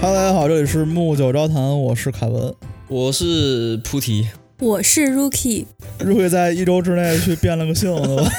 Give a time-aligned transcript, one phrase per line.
[0.00, 2.54] 哈喽，大家好，这里是木九招谈，我是凯文。
[2.86, 4.28] 我是菩提，
[4.60, 5.66] 我是 Rookie。
[5.98, 8.30] Rookie 在一周之内去变了个性，对吧？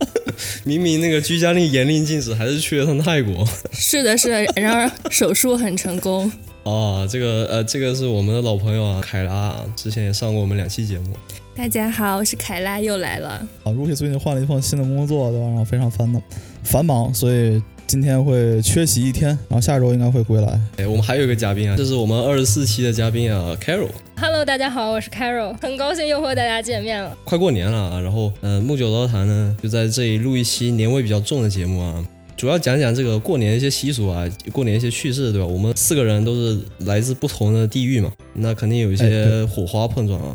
[0.64, 3.46] 明明那个居家令严令禁止，还是去了趟泰国。
[3.70, 6.32] 是的，是的，然而手术很成功。
[6.64, 11.14] 哦，这个呃，这个是我们的老朋友啊，凯拉啊，之前也上过我们两期节目。
[11.54, 13.28] 大家好，我是凯拉，又来了。
[13.62, 15.46] 啊，Rookie 最近换了一份新的工作，对吧？
[15.48, 16.18] 然后非常烦的
[16.62, 20.60] 繁忙，所以今天会缺席一天，然后下周应该会归来。
[20.78, 23.90] 哎，我们还有一个嘉宾啊，这是我们二十四期的嘉宾啊，Carol。
[24.16, 27.16] Hello，大家好，我是 Carol，很高兴又和大家见面了。
[27.24, 32.04] 快过年了啊，然后呃，木九刀谈呢就在这里录一期年味比较重的节目啊，
[32.36, 35.46] 主要讲讲这个过年一些习俗啊，过年一些趣事，对吧？
[35.46, 40.34] 我们四个人都是来自不同的地域嘛，那肯定有一哎些火花碰撞啊。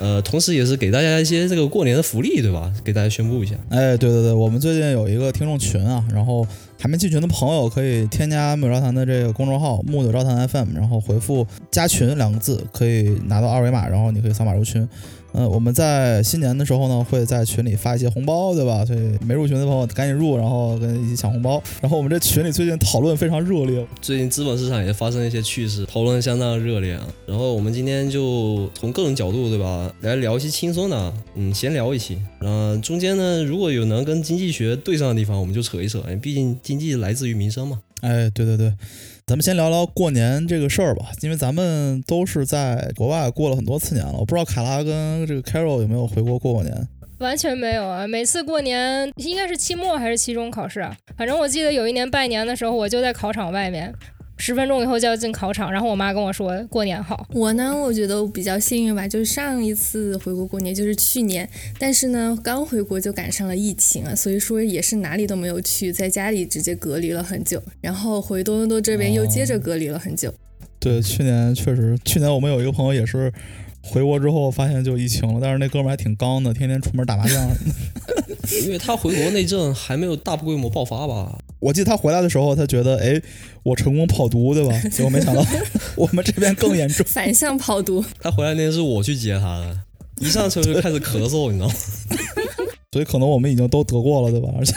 [0.00, 2.72] 呃，同时也是给大家一些这个过年的福利，对吧？
[2.82, 3.54] 给大家宣布一下。
[3.68, 6.44] 哎，对对对，我们最近有一个听众群啊，然后
[6.80, 14.88] 还没进群的朋友可以添加木九招谈的这个公众号木九招谈 FM，然后回复加群两个字，可以拿到二维码，然后你可以扫码入群。
[15.32, 18.84] 嗯、我们在新年的时候呢，会在群里发一些红包，对吧？
[18.84, 21.62] 所以没入群的朋友赶紧入，然后跟一起抢红包。
[21.80, 27.06] 然后我们这群里最近讨论非常热烈，最近资本市场也发生了一些趣事，讨论相当热烈啊。
[27.26, 32.18] 然后我们今天就从各种角度，对吧，来聊一些轻松的，嗯，闲聊一期。
[32.40, 37.80] 嗯、中间呢，如果有能跟经济学对上的地方，我们就扯一扯，毕竟经济来自于民生嘛。
[38.00, 38.72] 哎，对对对，
[39.28, 46.74] 咱们先聊聊过年这个事儿吧，因为咱们都是在国外过了很多次年了，我不知道卡拉跟这个 Carol 有没有回国过过年。
[47.18, 48.06] 完全没有啊！
[48.06, 50.96] 每次过年应该是期末还是期中考试啊？
[51.14, 53.92] 反正我记得有一年拜年的时候，我就在考场外面，
[54.38, 57.26] 十分钟以后就要进考场，然后我妈跟我说过年好。
[57.32, 70.32] 我呢，我觉得我比较幸运吧，就是上一次回国过年就是去年，但是呢，刚回国就赶上了疫情啊，所以说也是哪里都没有去，在家里直接隔离了很久，然后回多伦多这边又接着隔离了很久。
[70.80, 73.32] 对，去年确实，去年我们有一个朋友也是
[73.88, 77.50] 回国之后发现就疫情了，但是那哥们儿还挺刚的，天天出门打麻将。
[78.64, 81.38] 因为他回国那阵还没有大规模爆发吧？
[81.60, 83.20] 我记得他回来的时候，他觉得，哎，
[83.62, 84.80] 我成功跑毒，对吧？
[84.90, 85.44] 结果没想到
[85.96, 87.04] 我们这边更严重。
[87.08, 89.78] 反向跑毒，他回来那天是我去接他的，
[90.20, 91.74] 一上车就开始咳嗽，你知道吗
[92.92, 94.48] 所以可能我们已经都得过了，对吧？
[94.58, 94.72] 而且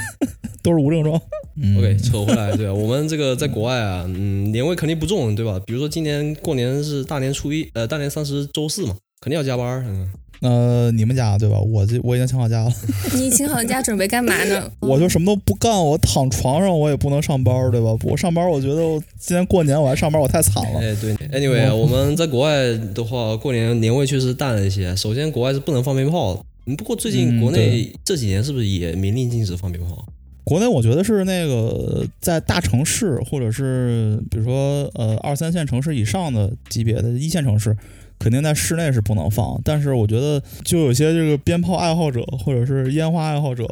[0.61, 1.19] 都是无症状。
[1.55, 2.73] 嗯？OK，扯回来，对吧？
[2.73, 5.59] 我们这个在国外啊，嗯，年味肯定不重，对吧？
[5.65, 10.09] 比如说今年过年是大年初一，呃，大年三十周四嘛，肯定要加班，嗯。
[10.41, 11.59] 呃，你们家对吧？
[11.59, 12.71] 我这我已经请好假了，
[13.15, 14.71] 你请好假准备干嘛呢？
[14.81, 17.95] 我就什么都不干，我躺床上我也不能上班，对吧？
[18.03, 20.79] 我上班，我觉得我今年过年我还上班，我太惨了。
[20.79, 24.95] 哎，对，anyway，啊 我们在国外的话，过年年味确实淡了一些。
[24.95, 26.41] 首先，国外是不能放鞭炮的。
[26.65, 30.05] 嗯，不过最近嗯国内这几年是不是也明令禁止放鞭炮？
[30.43, 37.77] 国内我觉得是那个在大城市，或者是比如说呃二三线城市以上的级别的一线城市，
[38.17, 39.61] 肯定在室内是不能放。
[39.63, 43.67] 但是我觉得就有些这个鞭炮爱好者或者是烟花爱好者，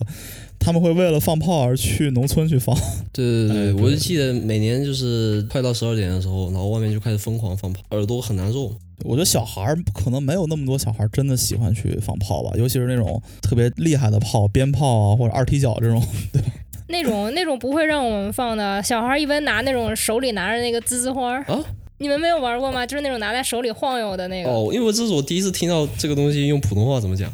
[0.60, 2.76] 他们会为了放炮而去农村去放。
[3.12, 8.72] 对对对，哎对我就记得每年就是快到十二点的时候，然后外面就开始疯狂放炮，耳朵很难受。
[9.04, 16.02] 我觉得小孩儿可能没有那么多小孩儿真的喜欢去放炮吧，尤其是那种特别厉害的炮，鞭炮啊或者二踢脚这种。
[16.34, 16.48] 对吧
[16.92, 21.64] 那种那种不会让我们放的，小孩一般拿那种手里拿着那个滋滋花儿啊，
[22.00, 22.84] 你们没有玩过吗？
[22.84, 24.50] 就是那种拿在手里晃悠的那个。
[24.50, 27.32] 哦，因为这是我第一次听到这个东西用普通话怎么讲。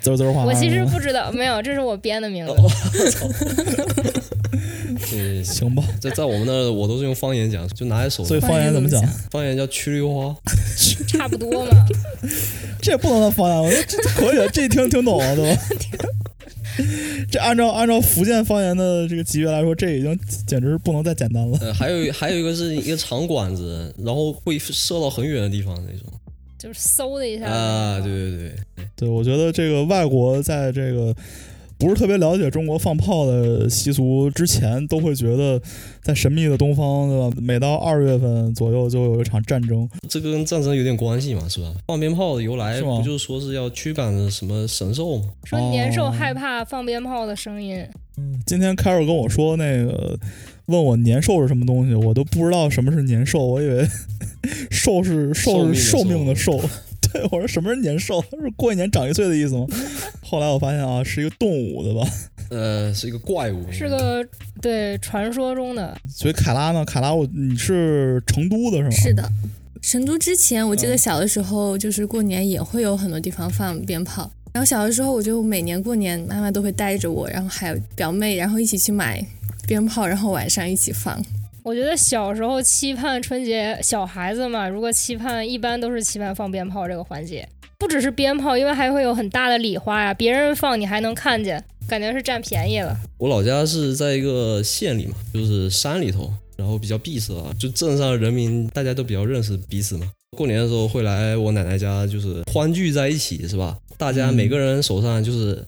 [0.00, 0.46] 滋儿滋儿哗哗。
[0.46, 2.54] 我其实不知道，没有，这是我编的名字。
[5.10, 8.28] 对，行吧，在在我们那儿，我都是用方言讲，就拿在手里。
[8.28, 9.04] 所以方言怎么讲？
[9.32, 10.32] 方言叫曲溜花。
[11.12, 11.86] 差不多嘛。
[12.82, 15.44] 这也不能算方言，我觉得可以，这听听懂了，都？
[17.30, 21.58] 这按照按照福建方言的这个级别来说，这已经简直不能再简单了。
[21.60, 26.08] 呃，还有还有一个是一个长管子，然后会射到很远的地方那种。
[26.58, 28.52] 就是嗖的一下啊，对对对，
[28.96, 31.14] 对，我觉得这个外国在这个
[31.82, 35.60] 不是特别了解中国放炮的习俗之前，都会觉得
[36.00, 37.36] 在神秘的东方，对吧？
[37.42, 39.88] 每到二月份左右就有一场战争。
[40.08, 41.74] 这个跟战争有点关系嘛，是吧？
[41.88, 45.24] 放鞭炮的由来不就是说是要驱赶什么神兽吗？
[45.42, 47.84] 说年兽哦害怕放鞭炮的声音，
[48.46, 50.16] 今天凯尔跟我说那个。
[50.66, 53.84] 问我年兽是什么东西，我都不知道什么是年兽，我以为
[54.70, 56.60] 兽是兽是寿寿命的命的寿。
[57.12, 58.22] 对， 我说什么是年兽？
[58.30, 59.66] 是过一年长一岁的意思吗？
[60.22, 62.06] 后来我发现啊，是一个动物，对吧？
[62.50, 64.26] 呃，是一个怪物，是个
[64.60, 65.96] 对传说中的。
[66.08, 66.84] 所以凯拉呢？
[66.84, 68.90] 凯拉我，你是成都的是吗？
[68.90, 69.30] 是的，
[69.80, 74.30] 成都之前我记得小的时候，就是过年也会有很多地方放鞭炮。
[74.52, 79.24] 然后小的时候，我就每年过年，妈妈都会带着我，然后还有表妹，然后一起去买
[79.66, 81.18] 鞭炮，然后晚上一起放。
[81.64, 87.48] 我觉得小时候期盼春节，小孩子嘛，如果期盼，一般都是期盼放鞭炮这个环节，
[87.78, 92.96] 不只是鞭炮，因为还会有很大的礼花呀，别人放你还能看见，感觉是占便宜了。
[93.16, 100.10] 我老家是在一个县里嘛，就是山里头，然后比较闭塞啊，就镇上人民大家都比较认识彼此嘛。
[100.36, 103.78] 过年的时候会来我奶奶家，就是欢聚在一起，是吧？
[103.96, 105.64] 大家每个人手上就是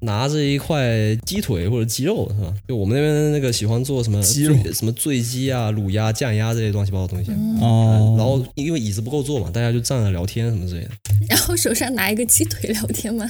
[0.00, 2.54] 拿着一块鸡腿或者鸡肉，是吧？
[2.68, 7.30] 就我们那边那个喜欢做什么鸡肉什么醉鸡啊、卤鸭、酱鸭这些乱七八糟的东西。
[7.60, 10.90] 哦，然后因为椅子不够坐嘛，大家就站着聊天什么之类的。
[11.28, 13.28] 然后手上拿一个鸡腿聊天吗？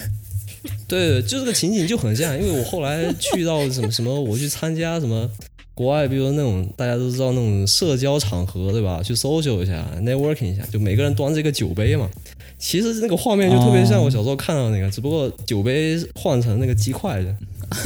[0.87, 5.31] 对，就这个情景就很像，因为我后来去到什么什么，我去参加什么
[5.79, 9.01] 国外，比如说那种大家都知道那种社交场合，对吧？
[9.01, 12.11] 去 social 一下，networking 一下，就每个人端着一个酒杯嘛。
[12.59, 17.33] 其实那个画面就特别像我小时候看到那个，只不过酒杯换成那个鸡块的。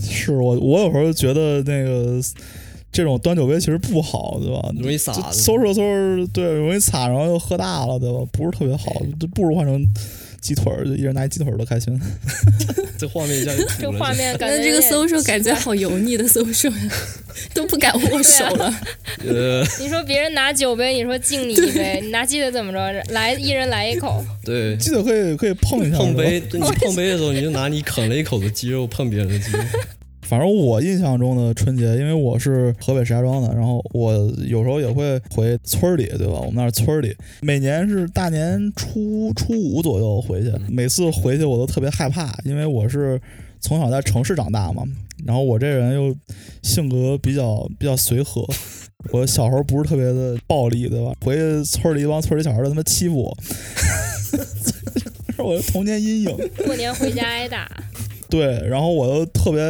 [0.00, 2.18] 是我我有时候觉得那个
[2.90, 4.72] 这种端酒杯其实不好，对吧？
[4.78, 8.20] 容易洒就嗖嗖嗖，对，容易洒，然后又喝大了，对吧？
[8.32, 8.90] 不是特别好，
[9.20, 9.86] 就不如换成
[10.42, 11.98] 鸡腿儿，就一人拿一鸡腿儿都开心。
[12.98, 16.92] 这画面一下就这画面感觉这个 social 感觉好油腻的 social 呀，
[17.54, 18.74] 都不敢握手了。
[19.26, 22.78] 呃，你说别人拿酒杯，你说敬你一杯，你拿鸡腿怎么着？
[23.12, 24.24] 来，一人来一口。
[24.44, 29.58] 对，鸡腿可以可以碰一下，碰杯，对你碰杯的时候，你就拿你啃了一口的鸡肉碰别人的鸡肉。
[30.32, 34.14] 反正我印象中的春节，因为我是河北石家庄的，然后我
[34.48, 36.40] 有时候也会回村里，对吧？
[36.40, 43.20] 我们那儿村里每年是大年初初五左右回去，每次回去我都特别害怕，因为我是
[43.60, 44.84] 从小在城市长大嘛，
[45.26, 46.16] 然后我这人又
[46.62, 48.42] 性格比较比较随和。
[49.12, 51.12] 我小时候不是特别的暴力，对吧？
[51.22, 53.36] 回去村里一帮村里小孩儿都他妈欺负我
[54.32, 56.34] 这是我的童年阴影。
[56.64, 57.70] 过年回家挨打，
[58.30, 59.60] 对，然后我又特别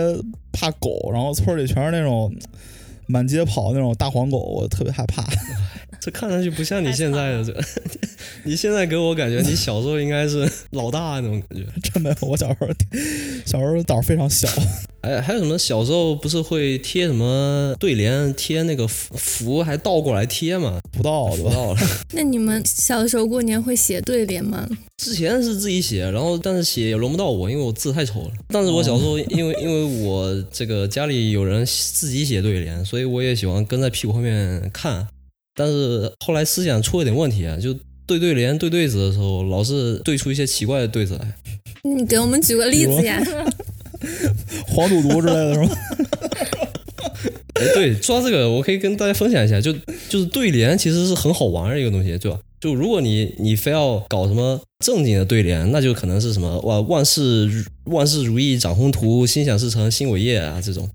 [0.52, 2.34] 怕狗，然后村里全是那种
[3.06, 5.24] 满街跑那种大黄狗，我特别害怕。
[6.04, 7.56] 这看上去不像你现在的这，
[8.42, 11.64] 你现在给我感觉你小时候应该是 老大那种感觉。
[11.80, 12.66] 真没有，我小时候
[13.46, 14.48] 小时候胆儿非常小。
[15.02, 20.80] 哎，还有什么小时候不是会贴什么对联，贴那个符符还倒过来贴嘛？
[20.90, 21.28] 不倒？
[21.36, 21.80] 不倒了，
[22.14, 24.68] 那你们小的时候过年会写对联吗？
[24.96, 28.30] 之前是自己写，然后但是写也轮不到我，因为我字太丑了。
[28.48, 35.06] 但是我小时候因为因为我这个家里有人自己写对联，所以我也喜欢跟在屁股后面看。
[35.54, 37.74] 但是后来思想出了点问题啊，就
[38.06, 41.34] 对对联、对对子的时候，老是对出一些奇怪的对子来。
[41.84, 43.22] 你给我们举个例子呀？
[44.68, 45.70] 黄赌毒之类的是吗？
[47.54, 49.72] 哎，对，说到这个，我可以跟大家分享一下，就
[50.08, 52.38] 就是对联其实是很好玩的一个东西，对吧？
[52.60, 60.88] 就如果你你非要搞什么正经的对联，那就可能是什么哇万事如万事如意掌宏图，心想事成心伟业啊这种，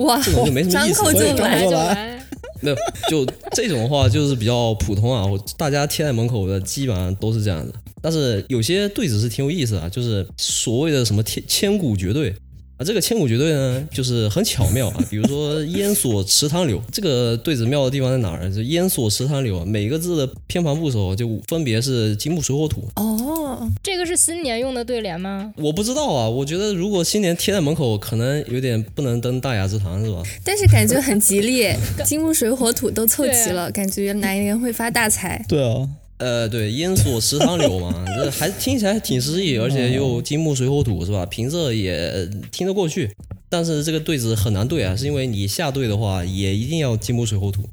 [0.00, 2.21] 哇这种就没什么张意思张口就来就来。
[2.62, 2.74] 那，
[3.10, 7.74] 就这种的话就是比较普通啊，我大家贴在门口的基本上都是这样的。
[8.00, 12.34] 但是有些对子是挺有意思的啊，就是所谓的什么千千古绝对
[12.82, 15.04] 啊，这个千古绝对呢，就是很巧妙啊。
[15.08, 18.50] 比如说“烟锁池塘柳”这个对子妙的地方在哪儿？
[18.52, 22.82] 就“烟锁池塘柳”啊，每个字的偏旁部首就分别是金木水火土。
[22.96, 25.52] 哦，这个是新年用的对联吗？
[25.56, 30.22] 我不知道啊，我觉得如果新年贴在门口，可能有点不能登大雅之堂，是吧？
[30.44, 31.68] 但是感觉很吉利，
[32.04, 35.44] 金木水火土都凑齐了，感觉来年会发大财。
[35.48, 35.88] 对啊，
[36.22, 41.26] 呃，对，烟锁池塘柳嘛， 这还听起来挺诗意，而且又金木水火土是吧？
[41.26, 43.10] 平仄也听得过去，
[43.48, 47.68] 但是这个对子很难对啊，是因为你下对的话也一定要金木水火土，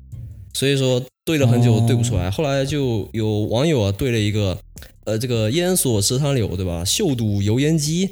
[0.52, 2.32] 所以说对了很久对不出来。
[2.32, 4.58] 后来就有网友啊对了一个，
[5.04, 6.84] 呃，这个烟锁池塘柳对吧？
[6.84, 8.10] 秀堵油烟机，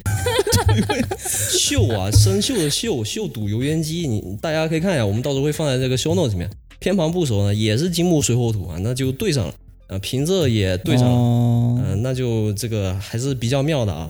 [1.18, 6.48] 秀啊，生锈的锈，秀堵油烟机，你大家可以看一下，我们到时候会放在这个 show notes 里面。
[6.80, 9.54] 偏旁部首呢也是金木水火土啊，那就对上了。
[9.88, 14.10] 呃，平仄也对上了，哦嗯、那就这个还是比较妙的啊。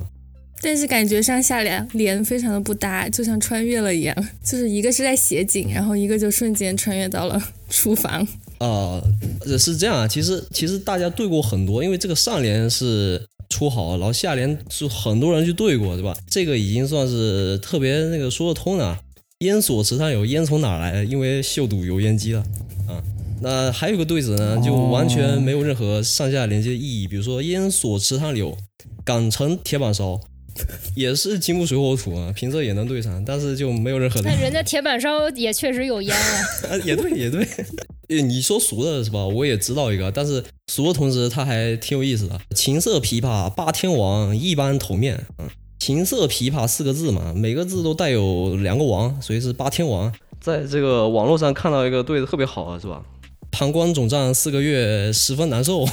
[0.60, 8.22] 但是感觉上下联联非常的不搭，就像穿越了一样，就是一个是在写景，然后一个就瞬间穿越到了厨房。
[8.58, 9.00] 啊、
[9.46, 16.18] 呃，是这样啊，其实其实大家对过很多，因为这个上联是出好，然后下联是很多人去对过，对吧？
[16.28, 19.00] 这个已经算是特别那个说得通的啊。
[19.42, 21.04] 烟锁池上有，烟从哪来？
[21.04, 22.40] 因为秀堵油烟机了
[22.88, 22.98] 啊。
[23.42, 28.58] 那还有个对子呢，就完全没有任何上下连接的意义，比如说烟锁池塘柳，
[29.06, 30.20] 港城铁板烧，
[30.96, 36.42] 也是金木水火土啊，平仄也能对上，但是就没有任何的但人家铁板烧也确实有烟啊。
[36.72, 37.48] 啊，也对，也对。
[38.10, 39.26] 呃你说俗的是吧？
[39.26, 42.40] 我也知道一个，但是俗的同时它还挺有意思的。
[42.56, 45.26] 琴瑟琵琶八天王，一般头面。
[45.40, 50.12] 嗯，琴瑟琵琶四个字嘛，每个字都带有两个王，所以是八天王。
[50.40, 53.04] 在这个网络上看到一个对子特别好啊，是吧？
[53.52, 55.86] 膀胱肿胀四个月，十分难受。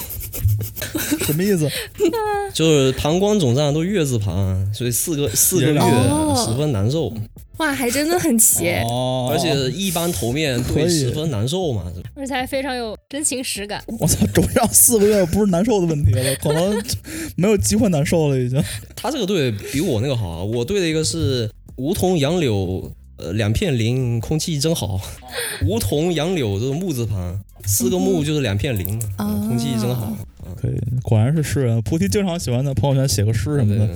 [1.25, 1.69] 什么意思？
[2.53, 7.13] 就是膀胱肿胀都月字旁，所以四个四个月哦十分难受，
[7.57, 8.69] 哇，还真的很齐。
[8.89, 11.85] 哦，而且一般头面可以对十分难受嘛。
[12.15, 13.83] 而且还非常有真情实感。
[13.99, 16.81] 我操，肿胀四个月不是难受的问题了， 可能
[17.37, 18.63] 没有机会难受了已经。
[18.95, 25.01] 他这个队比我那个好啊，我队的一个是梧桐杨柳，呃，两片林，空气真好。
[25.67, 30.17] 梧桐杨柳这个木字旁，四个木就是两片林嘛，哦空气真好。
[30.61, 31.81] 可以，果然是诗人。
[31.83, 33.89] 菩提经常喜欢在朋友圈写个诗什么的，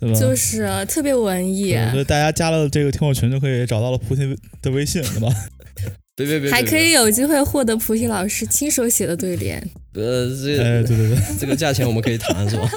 [0.00, 0.18] 对吧？
[0.18, 5.28] 就是特别文艺，对所以大家加了这个听友群就可以找到了菩提的微信，对吧？
[6.16, 9.58] 别别别，还可以有机会获得菩提老师亲手写的对联。
[9.94, 11.18] 呃，这、哎，对对对。
[11.38, 12.68] 这个价钱我们可以谈是吧？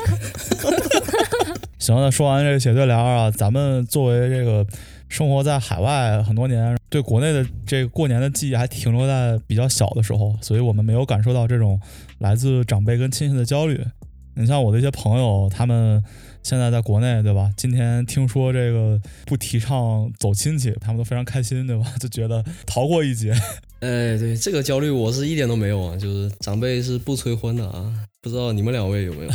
[1.90, 4.64] 行，那说完这个写对联啊，咱们作为这个
[5.08, 11.80] 生活在海外很多年，对国内的这个过年的记忆还停留在比较小的时候，所以我们没有感受到这种
[12.20, 13.84] 来自长辈跟亲戚的焦虑。
[14.36, 16.02] 你像我的一些朋友，他们
[16.44, 17.52] 现在在国内，对吧？
[17.58, 21.92] 今天听说这个不提倡走亲戚，他们都非常开心，对吧？
[22.00, 23.34] 就觉得逃过一劫。
[23.82, 27.92] 哎，对这个焦虑我是一点都没有啊，就是长辈是不催婚的啊，
[28.22, 29.32] 不知道你们两位有没有？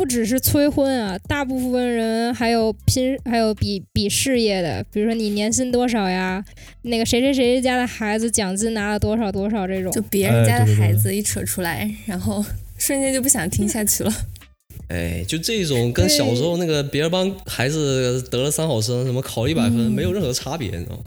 [0.00, 6.42] 不只是催婚啊，大部分人还有拼，还有比比事业的，比如说你年薪多少呀，
[6.84, 10.00] 那个谁谁谁家的孩子奖金拿了多少多少这种就。
[10.00, 12.42] 别人家的孩子一扯出来，然后
[12.78, 14.10] 瞬间就不想听下去了。
[14.88, 21.02] 哎，就这种跟小时候那个别人帮孩子得了三好生，什么考一百分，嗯没有任何差别，你知道吗？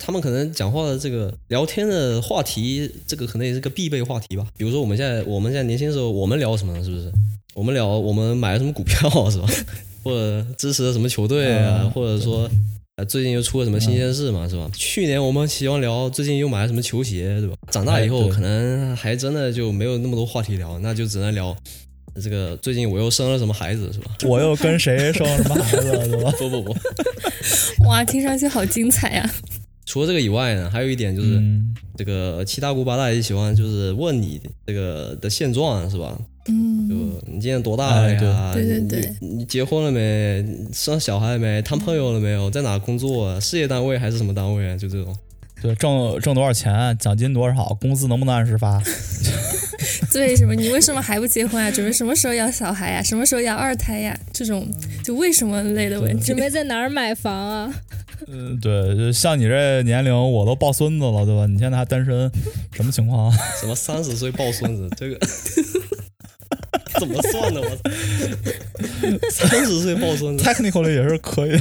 [0.00, 4.46] 他们可能讲话的这个聊天的话题，这个可能也是个必备话题吧。
[4.56, 6.82] 比如说我们现在我们现在年轻的时候，我们聊什么呢？
[6.82, 7.12] 是不是？
[7.54, 9.46] 我们聊我们买了什么股票是吧？
[10.02, 11.80] 或者支持了什么球队啊？
[11.82, 12.48] 嗯或者说
[12.96, 14.70] 呃最近又出了什么新鲜事嘛，是吧？
[14.72, 17.54] 去年我们喜欢聊最近又买了什么球鞋，对吧？
[17.70, 21.54] 长大以后可能还真的就没有那么多话题聊，那就只能聊
[22.22, 24.10] 这个最近我又生了什么孩子，是吧？
[24.24, 26.32] 我又跟谁生了什么孩子，是吧？
[26.38, 26.76] 不 不不，
[27.86, 29.30] 哇，听上去好精彩呀！
[29.90, 36.16] 除了这个以外呢，还有一点就是、嗯，这个七大姑八大姨喜欢就是问你这个的现状，是吧？
[36.46, 38.52] 嗯就嗯，你今年多大了呀？
[38.52, 40.46] 哎对对对对你你结婚了没？
[40.72, 41.60] 生小孩了没？
[41.62, 42.48] 谈朋友了没有？
[42.48, 43.40] 在哪工作啊？
[43.40, 44.76] 事业单位还是什么单位啊？
[44.76, 45.12] 就这种。
[45.62, 48.80] 对，挣挣多少钱，奖金多少，工资能不能按时发？
[50.12, 50.54] 对，什么？
[50.54, 51.70] 你为什么还不结婚啊？
[51.70, 53.02] 准备什么时候要小孩呀？
[53.02, 54.18] 什么时候要二胎呀？
[54.32, 54.66] 这种
[55.04, 56.36] 就为什么类的问题 准。
[56.36, 57.72] 备在哪儿买房啊？
[58.26, 61.46] 嗯，对，就像你这年龄，我都抱孙子了，对吧？
[61.46, 62.30] 你现在还单身，
[62.72, 63.36] 什么情况啊？
[63.60, 65.18] 什么三十岁抱孙子，这个
[66.98, 67.60] 怎么算的？
[67.60, 71.58] 我，三十岁抱孙子？technically 也是可以，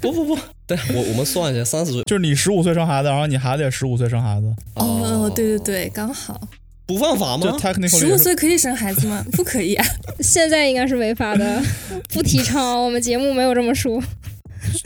[0.00, 6.40] 不不不， 对我我们算一下，三十岁就是你十五岁生孩子，然后你孩子也十五岁生孩子，哦，对对对，刚好。
[6.86, 9.24] 不犯法就吗？technically 十五岁可以生孩子吗？
[9.32, 9.84] 不可以啊！
[10.22, 11.60] 现在应该是违法的，
[12.14, 12.84] 不提倡。
[12.84, 14.00] 我们节目没有这么说。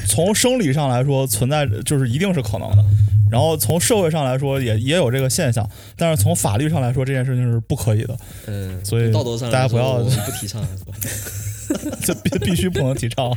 [0.09, 2.83] 从生理上来说存在，就是一定是可能的。
[3.31, 10.63] 然后从社会上来说也也有这个现象，但是从法律上来说这件事情是不可以的，嗯，所以道德上来说大家不要不提倡？
[12.05, 13.31] 这必必须不能提倡。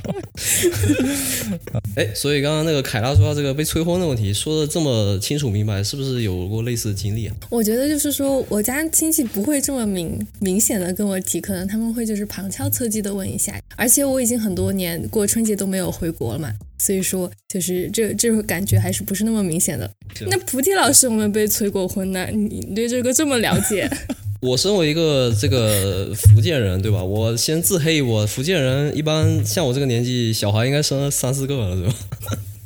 [1.96, 7.36] 哎，所以刚刚那个凯拉说到这个被催婚的问题，说的这么清楚明白，是不是有过类似的经历啊？
[7.50, 13.60] 我觉得就是说，我家亲戚不会这么明明显的跟我提，可能他们会就是旁敲侧击的问一下。
[13.76, 19.90] 而且我已经很多年过春节都没有回国了嘛，所以说就是这这种感觉还是不是那么明显的。
[20.28, 22.28] 那菩提老师，我们被催过婚呢？
[22.32, 23.90] 你对这个这么了解？
[24.44, 27.02] 我身为一个这个福建人，对吧？
[27.02, 31.94] 我先自黑，我福建人一般像我这个年纪，小孩应该生了三四个了，对吧？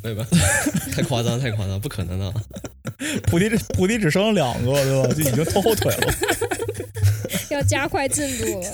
[0.01, 0.27] 没有没有，
[0.91, 2.34] 太夸张，太夸张，不可能啊！
[3.27, 5.13] 菩提菩提只生了两个，对吧？
[5.13, 6.13] 就已经拖后腿了。
[7.51, 8.67] 要加快进度了。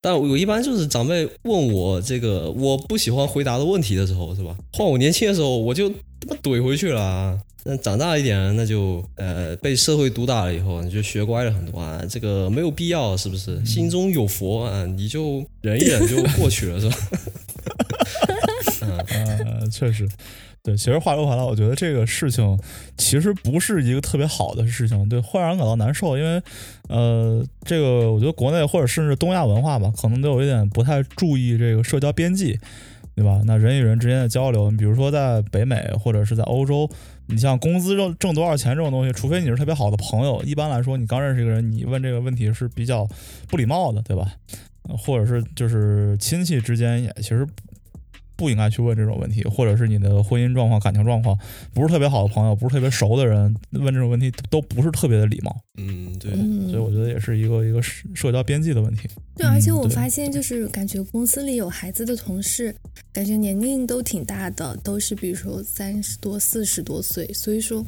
[0.00, 4.56] 但我一般就是长辈问我这个我不喜欢回答的问题的时候，是吧？
[4.72, 5.96] 换我年轻的时候，我就他
[6.30, 7.38] 妈怼回去了啊。
[7.68, 12.00] 那长大一点，那就呃被社会毒打了以后，你就学乖了很多啊。
[12.08, 13.64] 这个没有必要，是不是？
[13.66, 16.96] 心中有佛啊，你就忍一忍就过去了，是吧？
[18.80, 20.08] 呃， 确实，
[20.62, 20.76] 对。
[20.76, 22.56] 其实话说回来，我觉得这个事情
[22.96, 26.16] 其实不是一个特别好的事情，对，会让人感到难受。
[26.16, 26.40] 因为，
[26.88, 32.58] 呃，这个我觉得国内或者甚至东亚文化吧，可能都有一点不太注意这个社交边际，
[33.16, 33.42] 对吧？
[33.44, 36.88] 那人与人之间的交流，你比如说在北美或者是在欧洲，
[37.28, 43.08] 你像工资挣挣多少钱这种东西，除非你是特别好的朋友，一般来说，你刚认识一个人，你问这个问题是比较
[43.48, 44.32] 不礼貌的，对吧？
[44.96, 47.44] 或者是就是亲戚之间也其实
[48.36, 51.38] 不应该去问这种问题，或者是你的婚姻状况、感情状况
[51.72, 55.56] 不是特别好的朋友，不是特别熟的人问这种问题，都不是特别的礼貌。
[55.78, 59.08] 嗯，对，嗯所以我觉得也是一个一个社社交边际的问题。
[59.36, 62.74] 对，而且我发现就是感觉公司里有孩子的同事，
[63.12, 67.84] 感觉年龄都挺大的，都是比如说三十多、四十多岁，所以说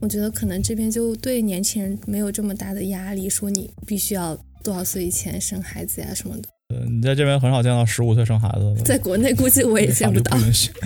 [0.00, 6.48] 我觉得可能这边就对年轻人没有这么大的压力，说你必须要多少岁以前生孩子呀什么的。
[6.80, 10.46] 呃，你在这边很少见到十五岁生孩子的，在国内估计我也见不到法律。
[10.46, 10.70] 允许。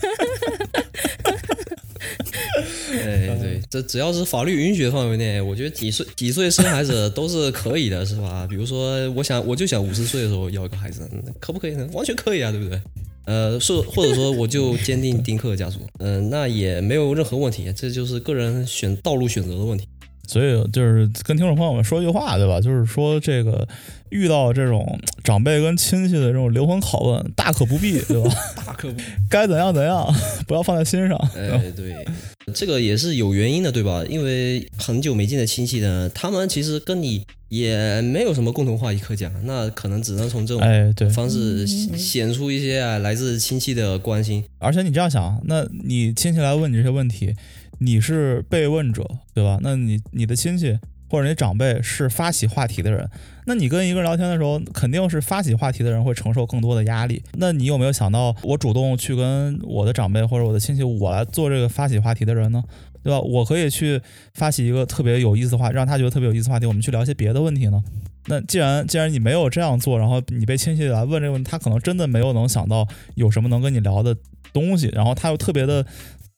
[3.04, 8.46] 哎，对，这只要是法律允许的范围内，我觉得几岁几岁生孩子都是可以的，是吧？
[8.50, 11.86] 比如说，我想我就想五十岁的时候要一个孩子，嗯可不可以呢？
[11.92, 12.80] 完全可以啊，对不对？
[13.26, 19.88] 呃，是或者说我就坚定丁克家族，嗯、 那也没有任何问题，这就是个人选道路选择的问题。
[20.26, 22.60] 所以就是跟听众朋友们说一句话，对吧？
[22.60, 23.66] 就是说这个
[24.14, 28.30] 遇到这种长辈跟亲戚的这种灵魂拷问，大可不必， 对吧？
[28.54, 30.06] 大可不必该怎样怎样，
[30.46, 31.18] 不要放在心上。
[31.36, 32.06] 哎，对，
[32.54, 34.04] 这个也是有原因的，对吧？
[34.08, 44.44] 因为很久没见的亲戚呢，他们其实跟你也没有什么共同话题可讲，那可能只能从这种哎，对，方式显显出一些啊来自亲戚的关心。
[44.58, 47.34] 而且你这样想，那你亲戚来问你这些问题，
[47.80, 49.04] 你是被问者，
[49.34, 49.58] 对吧？
[49.60, 50.78] 那你你的亲戚
[51.14, 53.08] 或者你长辈是发起话题的人，
[53.46, 57.22] 那你跟一个人聊天的时候，肯定是发起话题的人会承受更多的压力。
[57.34, 62.64] 那你有没有想到，我主动去跟我的长辈或者我的亲戚，我来做这个发起话题的人呢？
[63.04, 63.20] 对吧？
[63.20, 64.00] 我可以去
[64.32, 67.80] 发起一个特别有意思的话，让他觉得特别有意思的话题，我们去聊些别的问题呢。
[68.26, 74.16] 那既然既然你没有这样做，然后你被亲戚来问这个问题，他可能真的没有能想到有什么能跟你聊的
[74.52, 75.84] 东西，然后他又特别的，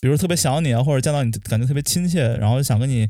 [0.01, 3.09] 比如特别想你啊，或者见到你感觉特别亲切，然后想跟你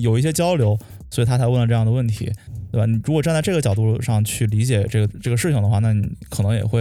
[0.00, 0.78] 有一些交流，
[1.12, 2.32] 所以他才问了这样的问题，
[2.72, 2.86] 对吧？
[2.86, 6.80] 你如果站在这个角度上去理解这个这个事情的话，那你可能也会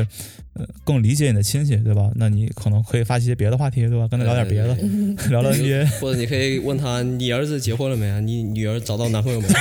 [0.53, 2.09] 呃更理解你的亲戚，对吧？
[2.15, 4.07] 那你可能可以发起一些别的话题，对吧？
[4.07, 4.73] 跟他聊点别的，
[5.29, 5.99] 聊聊 NBA。
[5.99, 8.21] 或者你可以问他，你儿子结婚了没啊？
[8.21, 9.47] 你女儿找到男朋友没？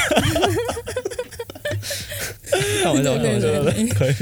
[2.83, 3.49] 开玩笑，开玩笑。
[3.95, 4.15] 可以，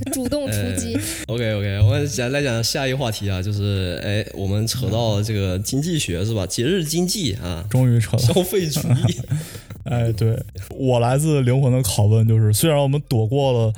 [0.12, 0.98] 主动出击。
[1.26, 6.46] OK OK，我们讲来讲下一个话题啊，就是哎，我们扯到这个经济学是吧？
[6.46, 9.20] 节日经济啊，终于扯到消费主义。
[9.84, 10.38] 哎，对
[10.70, 13.72] 我来自灵魂的拷问就是，虽然我们躲过了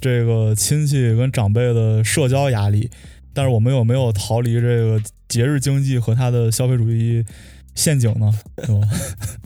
[0.00, 2.90] 这个亲戚跟长辈的社交压力，
[3.32, 7.24] 但是我们有没有逃离这个节日经济和它的消费主义
[7.74, 8.32] 陷阱呢？
[8.66, 8.88] 对吧？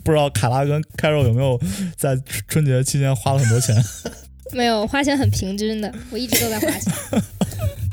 [0.03, 1.59] 不知道卡拉跟开肉有没有
[1.95, 3.75] 在春春节期间花了很多钱？
[4.53, 6.93] 没有花钱很平均的，我一直都在花钱。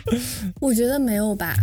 [0.60, 1.54] 我觉得没有吧，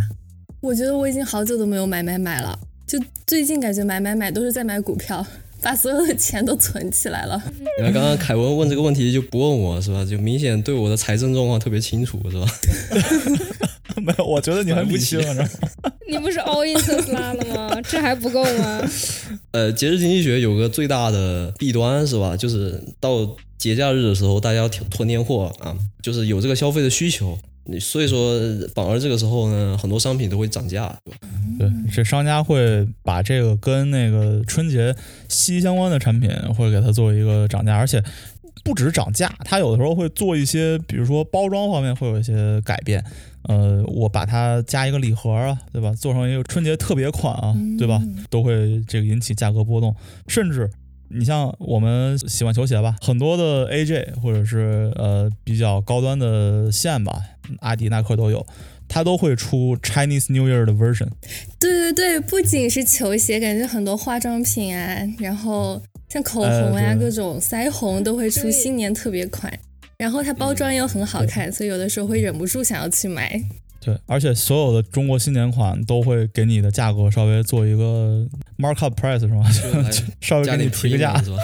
[0.60, 5.24] 我觉得我已经好久都没有买买买了，就最近感觉买买买都是在买股票，
[5.60, 7.40] 把所有的钱都存起来了。
[7.78, 10.04] 你看刚刚凯文问这个问题就不问我是吧？
[10.04, 12.46] 就明显对我的财政状况特别清楚是吧？
[14.02, 15.44] 没有，我觉得你很理性，啊你知道
[15.82, 15.91] 吗？
[16.08, 17.80] 你不是 all in 特斯拉了吗？
[17.88, 18.80] 这还不够吗？
[19.52, 22.36] 呃，节日经济学有个最大的弊端是吧？
[22.36, 27.38] 就是到节假日的时候，大家要囤囤年货啊，就是有这个消费的需求。
[27.64, 28.40] 你所以说，
[28.74, 31.18] 反而这个时候呢，很多商品都会涨价，对吧？
[31.60, 34.92] 对，这商家会把这个跟那个春节
[35.28, 38.02] 息息相关的产品会给它做一个涨价，而且
[38.62, 43.04] 不止涨价，它有的时候会做一些，比如说包装方面会有一些改变。
[43.48, 45.92] 呃，我把它加一个礼盒啊，对吧？
[45.94, 48.00] 做成一个春节特别款啊，对吧？
[48.30, 49.94] 都会这个引起价格波动，
[50.28, 50.70] 甚至。
[51.14, 57.20] 你像我们喜欢球鞋吧，很多的 AJ 或者是呃比较高端的线吧，
[57.60, 58.46] 阿迪、耐克都有，
[58.88, 61.08] 它都会出 Chinese New Year 的 version。
[61.58, 69.50] 对对对，不仅是球鞋，感觉很多化妆品啊，然后像口红呀、各种腮红都会出新年特别款，
[69.96, 73.42] 然后它包装又很好看，所以有的时候会忍不住想要去买。
[73.80, 78.26] 对，而且所有的中国新年款都会给你的价格稍微做一个
[78.58, 79.42] markup price 是吗？
[80.20, 81.36] 稍微给你提个价是吧？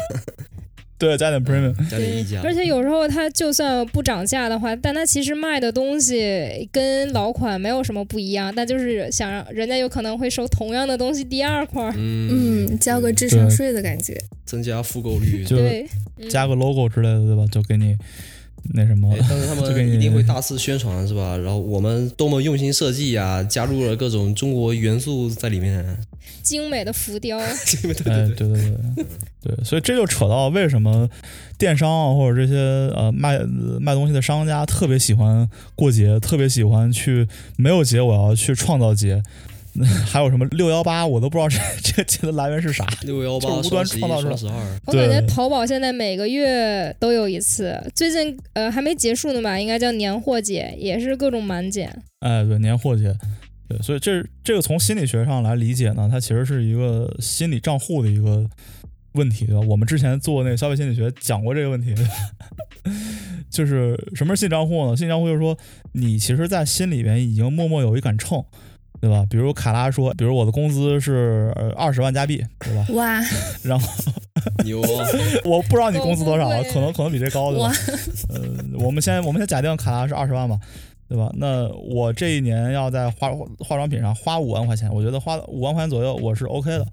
[0.99, 1.73] 对，加点 premium。
[1.89, 2.41] 加点溢价。
[2.43, 11.89] 而且有时候它就算不涨价的话，但它其实卖的东西跟老款没有什么不一样，但就是想让人家有可能会收同样的东西第二块。
[11.97, 14.19] 嗯嗯，交个智商税的感觉。
[14.45, 15.45] 增加复购率。
[15.45, 15.57] 就
[16.29, 17.47] 加个 logo 之类的，对吧？
[17.51, 17.97] 就给你
[18.75, 21.37] 那什么哎，但是他 们一定会大肆宣传，是吧？
[21.37, 25.99] 然后我们多么用心设计呀，加入了各种中国元素在里面。
[26.43, 27.39] 精美的浮雕，
[27.83, 29.05] 对对哎，对，对对对
[29.43, 31.09] 对，所以这就扯到为什么
[31.59, 32.57] 电商啊，或者这些
[32.95, 33.39] 呃卖
[33.79, 39.23] 卖东西的商家特别喜欢过节，特别喜欢去没有节我要去创造节。
[40.07, 41.59] 还有什么六幺八，我都不知道这
[41.93, 42.87] 这节的来源是啥。
[43.03, 44.47] 六幺八、就无端创造出
[44.87, 51.89] 我感觉淘宝现在每个月都有一次，最近呃还没结束呢吧，应该叫年货节，也是各种满减。
[52.21, 53.15] 哎，对，年货节，
[53.69, 58.45] 对，所以这这个从心理学上来理解呢，它其实是一个心理账户的一个
[59.13, 59.61] 问题，对吧？
[59.69, 61.95] 我们之前做那个消费心理学讲过这个问题，
[63.51, 64.97] 就是什么是心理账户呢？
[64.97, 65.57] 心理账户就是说，
[65.93, 68.45] 你其实，在心里边已经默默有一杆秤，
[69.01, 69.25] 对吧？
[69.31, 72.87] 比如卡拉说，比如我的工资是呃二十万加币，对吧？
[72.95, 73.21] 哇
[73.63, 73.89] 然后
[74.65, 75.07] 牛啊！
[75.45, 77.73] 我不知道你工资多少可能可能比这高，对吧？
[78.31, 78.41] 呃，
[78.81, 80.59] 我们先我们先假定卡拉是二十万吧，
[81.09, 81.31] 对吧？
[81.35, 86.87] 那我这一年要在化化妆品上花五万块钱，我觉得花五万块钱左右我是 OK 的，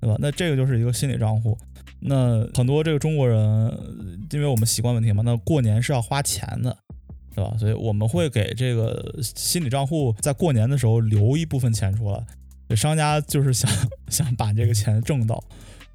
[0.00, 0.16] 对吧？
[0.18, 1.56] 那这个就是一个心理账户。
[2.00, 3.78] 那很多这个中国人，呃
[4.30, 6.76] 因为我们习惯问题嘛，那过年是要花钱的，
[7.38, 7.56] 对吧？
[7.56, 12.76] 所以我们会给这个心理账户在过年的时候留一部分钱出来。
[12.76, 13.70] 商家就是想
[14.10, 15.42] 想把这个钱挣到，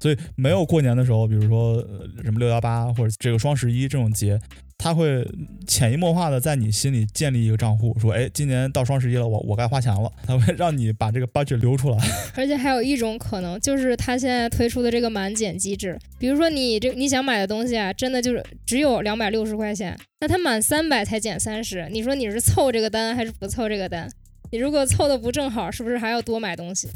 [0.00, 1.76] 所以没有过年的时候，比如说
[2.22, 4.40] 什么六幺八或者这个双十一这种节，
[4.76, 5.26] 他会
[5.66, 11.98] 潜移默化的在你心里建立一个账户，说，哎，今年到双十一了，我我该花钱了，他会让你把这个 budget 留出来。
[12.36, 24.10] 而且还有一种可能，就是他现在推出的这个满减机制，比如说你这你想买的东西啊，真的就是只有两百六十块钱，那他满三百才减三十，你说你是凑这个单还是不凑这个单？
[24.50, 26.88] 你如果凑的不正好，是不是还要多买东西？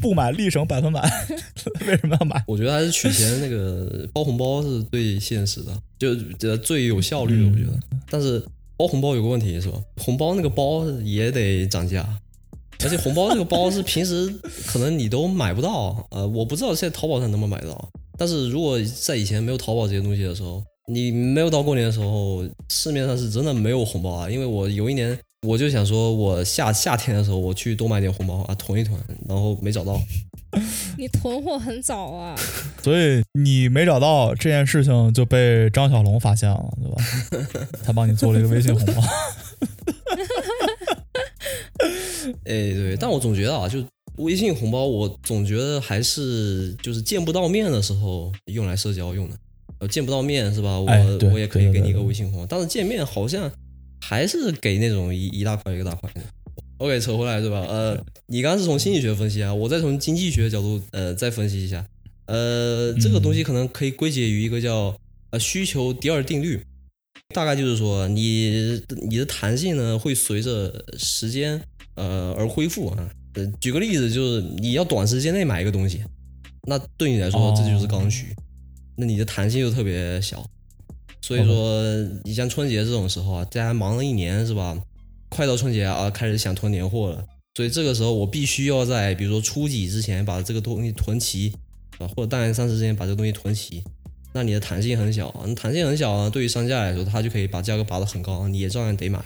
[0.00, 1.00] 不买立省百分百，
[1.86, 2.42] 为什么要买？
[2.46, 6.16] 我觉得还是取钱那个 包红包是最现实的，就
[6.48, 7.78] 呃最有效率的，我觉得。
[8.10, 8.44] 但是
[8.76, 9.78] 包红包有个问题是吧？
[9.98, 12.06] 红包那个包也得涨价，
[12.82, 14.32] 而且红包这个包是平时
[14.66, 17.88] 可能你都买不到， 呃，我不知道现在淘宝上能不能买到。
[18.16, 24.30] 但是如果在以前没有淘宝这些东西的时候，你没有到过年的时候，市面上是真的没有红包啊。
[24.30, 30.00] 因为我有一年我就想说，我夏夏天的时候我去多买点红包啊，囤一囤，然后没找到。
[30.96, 32.36] 你囤货很早啊，
[32.82, 37.68] 所以你没找到这件事情就被张小龙发现了，对吧？
[37.84, 39.02] 他帮你做了一个微信红包。
[42.44, 43.84] 哎，对，但我总觉得啊，就
[44.18, 49.36] 微信红包，我总觉得还是就是见不到面的时候用来社交用的。
[49.80, 50.78] 呃，见不到面是吧？
[50.78, 53.50] 我、哎我也可以给你一个微信红包，但是见面好像
[54.06, 56.20] 还是给那种一一大块一个大块的。
[56.76, 57.60] OK，扯回来是吧？
[57.60, 61.86] 呃，你刚刚是从心理学分析啊，我再从经济学角度呃再分析一下。
[62.26, 64.94] 呃，这个东西可能可以归结于一个叫
[65.30, 66.60] 呃需求第二定律，
[67.34, 71.58] 大概就是说你你的弹性呢会随着时间
[71.94, 73.08] 呃而恢复啊。
[73.34, 76.02] 呃，举个例子，就是你要短时间内买一个东西，
[76.68, 78.34] 那对你来说哦这就是刚需，
[78.96, 80.44] 那你的弹性就特别小。
[81.26, 81.82] 所以说，
[82.22, 84.78] 你像春节这种时候啊，大家忙了一年是吧？
[85.30, 91.50] 快到春节啊，开始想囤年货了，所以这个时候我必须要在比如说初几之前把这个东西囤齐
[91.96, 93.82] 啊，或者大年三十之前把这个东西囤齐。
[94.34, 99.18] 那你的弹性很小啊，那弹性很小啊，对于商家来说，他就可以把价格拔得很高，你也照样得买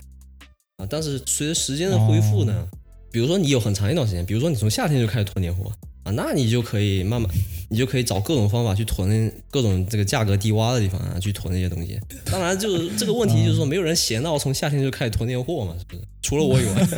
[0.77, 0.87] 啊。
[0.89, 2.69] 但是随着时间的恢复呢，
[3.11, 5.73] 比如说你有很长一段时间，比如说你从夏天就开始囤年货
[6.09, 7.31] 啊，那你就可以慢慢，
[7.69, 12.01] 你就可以找各种方法去囤各种这个价格低洼的地方啊，去囤那些东西。
[12.25, 16.01] 当然，就是这个问题，就是说没有人闲到从夏天就开始囤年货嘛，是不是？
[16.23, 16.89] 除了我以外，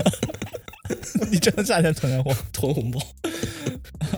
[1.31, 3.01] 你真的夏天囤年货 囤红包。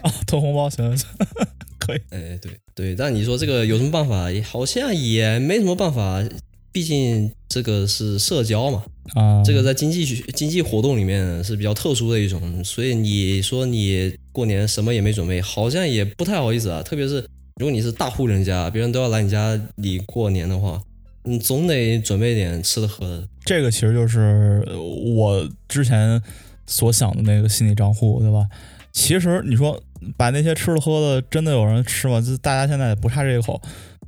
[0.02, 0.12] 啊？
[0.26, 0.94] 囤红包行
[1.78, 2.00] 可以。
[2.10, 4.30] 哎，对对，但你说这个有什么办法？
[4.30, 6.22] 也好像也没什么办法，
[6.70, 8.82] 毕竟这个是社交嘛，
[9.14, 16.82] 啊，这个在经济学经济活动里面是比较特殊的一种，所以你说你过年什么也没准备，好像也不太好意思啊。
[16.82, 17.16] 特别是
[17.56, 20.80] 如果你是大户人家，别人都要来你家里过年的话，
[21.24, 23.28] 你总得准备点吃的喝的。
[23.44, 26.22] 这个其实就是呃我之前
[26.66, 28.46] 所想的那个心理账户，对吧？
[28.92, 29.78] 其实你说
[30.16, 32.18] 把那些吃的喝的，真的有人吃吗？
[32.18, 33.60] 就大家现在也不差这一口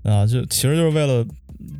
[0.03, 1.27] 啊，就其实就是为了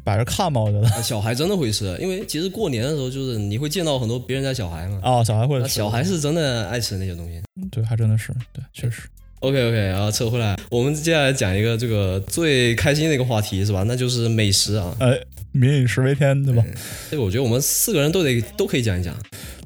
[0.03, 1.03] 摆着看吧，我觉得。
[1.03, 7.41] 小孩真的会吃，因为其实过年的时候就是你会见到很多别人家小孩嘛，啊，小孩会吃，小孩是真的爱吃那些东西。
[7.71, 9.03] 对，还真的是对，确实。
[9.41, 13.85] OK OK 然啊，扯回来，我们接下来讲一个这个最开心的一个话题是吧？
[13.87, 14.97] 那就是美食啊。
[15.01, 15.21] 哎，
[15.53, 16.65] 民以食为天，对吧？
[17.11, 19.15] 这个我觉得我们四个人都得都可以讲一讲。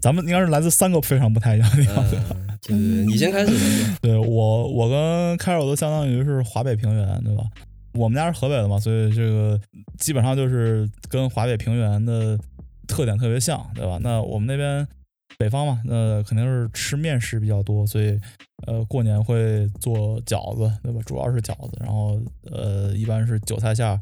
[0.01, 2.05] 咱们应该是来自三个非常不太一样的地方。
[2.11, 3.53] 嗯，对对对，你先开始。
[4.03, 7.45] 对我，我跟开尔都相当于是华北平原，对吧？
[7.95, 9.61] 我们家是河北的嘛，所以这个
[9.99, 12.39] 基本上就是跟华北平原的
[12.87, 13.99] 特点特别像，对吧？
[14.03, 14.87] 那我们那边
[15.39, 18.19] 北方嘛，那肯定是吃面食比较多，所以
[18.67, 21.01] 呃，过年会做饺子，对吧？
[21.07, 22.21] 主要是饺子，然后
[22.51, 24.01] 呃，一般是韭菜馅儿，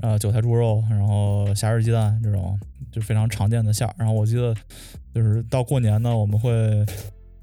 [0.00, 2.58] 啊，韭菜猪肉，然后虾仁鸡蛋这种
[2.92, 3.94] 就非常常见的馅儿。
[3.98, 4.54] 然后我记得
[5.14, 6.50] 就是到过年呢，我们会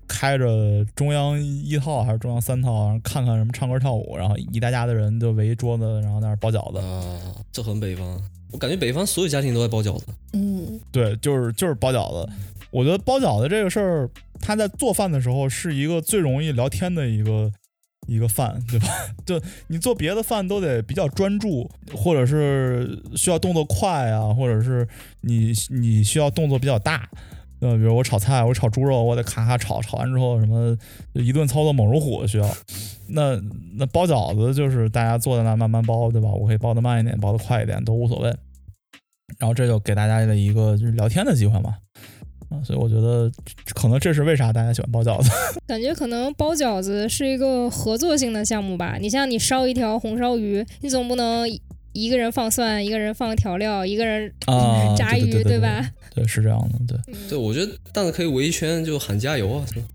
[0.08, 6.80] 开着中央一套还是中央三套，然后看看什么唱歌跳舞，然后一大家的人就围一桌子，然后在那包饺子。
[6.80, 7.20] 啊，
[7.52, 8.22] 这很北方。
[8.52, 10.06] 我感觉北方所有家庭都在包饺子。
[10.34, 12.32] 嗯，对，就是就是包饺子。
[12.72, 17.52] 我觉得包饺子这个事儿，他在做饭的时候是一个最容易聊天的一个
[18.08, 18.88] 一个饭，对吧？
[19.26, 24.88] 就你做别的饭都得比较专注，或者是需要动作快啊，或者是
[25.22, 27.10] 你你需要动作比较大。
[27.60, 30.78] 呃，比如我炒菜，我炒猪肉，我得咔咔炒，炒完之后什么
[31.14, 32.48] 一顿操作猛如虎需要。
[33.10, 33.36] 那
[33.78, 36.30] 那包饺子就是大家坐在那慢慢包，对吧？
[36.30, 38.30] 我可以包的慢一点，包的快一点都无所谓。
[39.40, 41.76] 然后这就给大家的一个就是聊天的机会嘛。
[42.50, 43.30] 啊，所以我觉得
[43.76, 45.30] 可能这是为啥大家喜欢包饺子。
[45.68, 48.98] 感觉可能包饺子是一个合作性的项目吧。
[49.02, 51.46] 你像你烧一条红烧鱼，你总不能
[51.98, 55.90] 一个人放蒜，一个人放调料，一个人啊 炸鱼，对对对对吧？
[56.14, 57.14] 对，是这样的，对。
[57.30, 59.88] 对，我觉得但是可以围一圈就喊加油啊，是吧？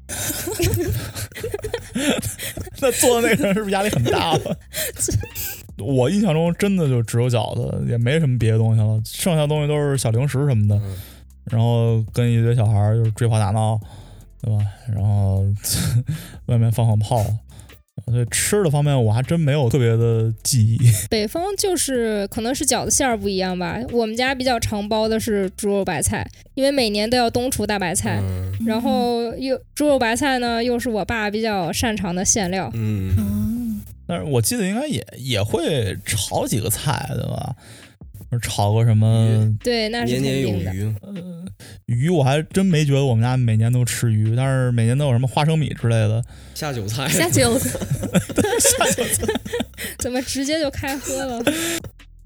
[2.81, 4.57] 那做的那个人是不是压力很大了？
[5.79, 10.77] 我印象中真的就只有饺子，也没什么别的东西了，剩下东西都是小零食什么的。
[10.77, 10.97] 嗯
[11.51, 13.77] 然后跟一堆小孩儿就是追跑打闹，
[14.41, 14.65] 对吧？
[14.95, 15.45] 然后
[16.47, 17.19] 外面放放炮。
[18.07, 20.79] 所以吃的方面我还真没有特别的记忆。
[21.09, 23.79] 北方就是可能是饺子馅儿不一样吧。
[23.93, 32.71] 我们家比较常包的是猪肉白菜，因为每年都要冬储大白菜，嗯然后又猪肉白菜呢又是我爸比较擅长的馅料。
[32.75, 37.55] 嗯，嗯，但是我记得应该也也会炒几个菜，对吧？
[38.41, 41.01] 炒个什么对，那是年年有肯定的。
[41.87, 46.25] 余，鱼，我还真没觉得我们家每年都吃鱼，但是每年都有什么花生米之类的。
[46.55, 47.79] 下酒菜， 下酒菜，
[49.99, 51.43] 怎么直接就开喝了？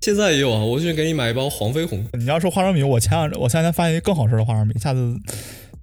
[0.01, 2.05] 现在也有啊，我去给你买一包黄飞鸿。
[2.13, 5.17] 你要说花生米，我前两我前两天发现一个更好吃的花生米，下次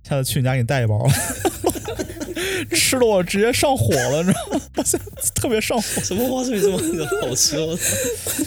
[0.08, 1.08] 下次去你家给你带一包。
[2.72, 4.62] 吃的我直接上火了，你知道吗？
[4.78, 6.02] 我现在特别上火。
[6.02, 6.78] 什么花生米这么
[7.22, 7.60] 好吃？
[7.60, 7.84] 我操！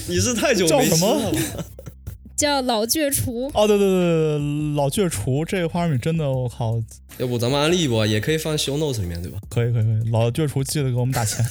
[0.09, 1.65] 你是太久叫什没吃了？
[2.37, 6.79] 叫老倔厨，哦，对对对对，老倔厨这个花生米真的，我靠，
[7.19, 9.39] 要不咱们安利一波，也可以放 show notes 里面，对吧？
[9.49, 11.45] 可以可以可以，老倔厨记得给我们打钱。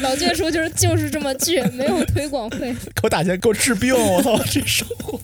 [0.00, 2.72] 老倔厨就是就是这么倔，没有推广费。
[2.94, 3.94] 给我打钱，给我治病！
[3.94, 5.20] 我操，这生活。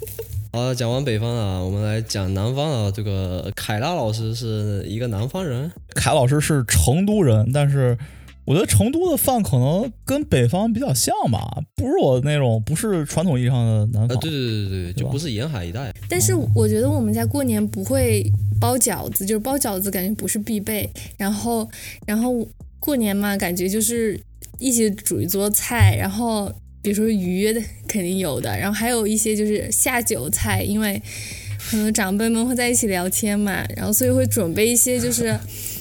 [0.52, 2.90] 好，讲完北方啊，我们来讲南方啊。
[2.90, 7.96] 这个凯拉老师是一个南方人，凯老师是成都人，但是
[8.44, 14.18] 我觉得成都的饭可能跟北方比较像吧，不是我那种不是传统意义上的南啊，方。
[14.18, 15.94] 对对对对对，就不是沿海一带。
[16.08, 18.24] 但是我觉得我们家过年不会
[18.60, 20.90] 包饺子，就是包饺子感觉不是必备。
[21.16, 21.68] 然后，
[22.04, 22.44] 然后
[22.80, 24.18] 过年嘛，感觉就是
[24.58, 27.52] 一起煮一桌菜，然后比如说鱼
[27.90, 31.02] 肯定有的，然后还有一些就是下酒菜，因为
[31.68, 35.36] 可能长辈们会在一起聊天嘛，然后所以会准备一些就是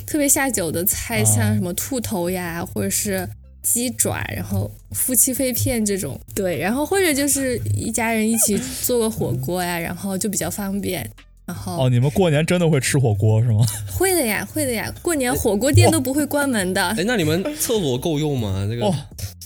[0.07, 3.29] 特别下酒的菜，像什么兔头呀，或者是。
[3.61, 11.07] 鸡爪，然后夫妻肺片这种，对，然后或者就是一家人一起做个火锅呀，然后就比较方便。
[11.49, 13.65] 然后哦，你们过年真的会吃火锅是吗？
[13.91, 16.89] 会的呀，会的呀，过年火锅店都不会关门的。
[16.89, 18.67] 哎，那你们厕所够用吗？
[18.69, 18.93] 这个哦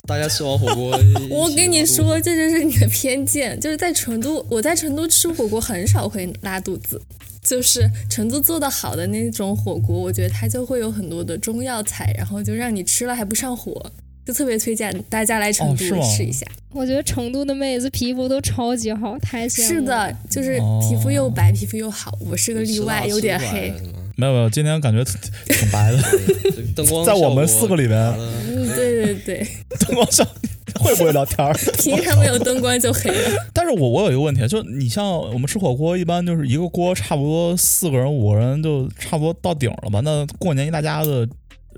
[0.05, 0.91] 大家吃完火锅，
[1.31, 3.57] 我跟你说，这就是你的偏见。
[3.57, 7.01] 就是在成都，我在成都吃火锅很少会拉肚子。
[7.41, 13.91] 就是成都做的好的那种火锅，我觉得它就会有很多的中药材，然后就让你吃了还不上火，
[14.25, 16.45] 就特别推荐大家来成都哦是吗吃一下。
[16.71, 19.67] 我觉得成都的妹子皮肤都超级好，太羡慕了。
[19.75, 22.17] 是的，就是哦皮肤又白，皮肤又好。
[22.19, 23.71] 我是个例外，有点黑
[24.15, 25.97] 没有没有，今天感觉挺挺白的，
[26.75, 27.97] 灯光在我们四个里面
[28.47, 29.47] 嗯，对对对，
[29.79, 30.23] 灯光效
[30.75, 31.53] 会不会聊天儿？
[31.77, 33.29] 平常没有灯光就黑了。
[33.53, 39.99] 但是我我有一个问题，就你像我们吃火锅，一般就是一个锅差不多四个人五个人就差不多到顶了吧？
[40.03, 41.27] 那过年一大家子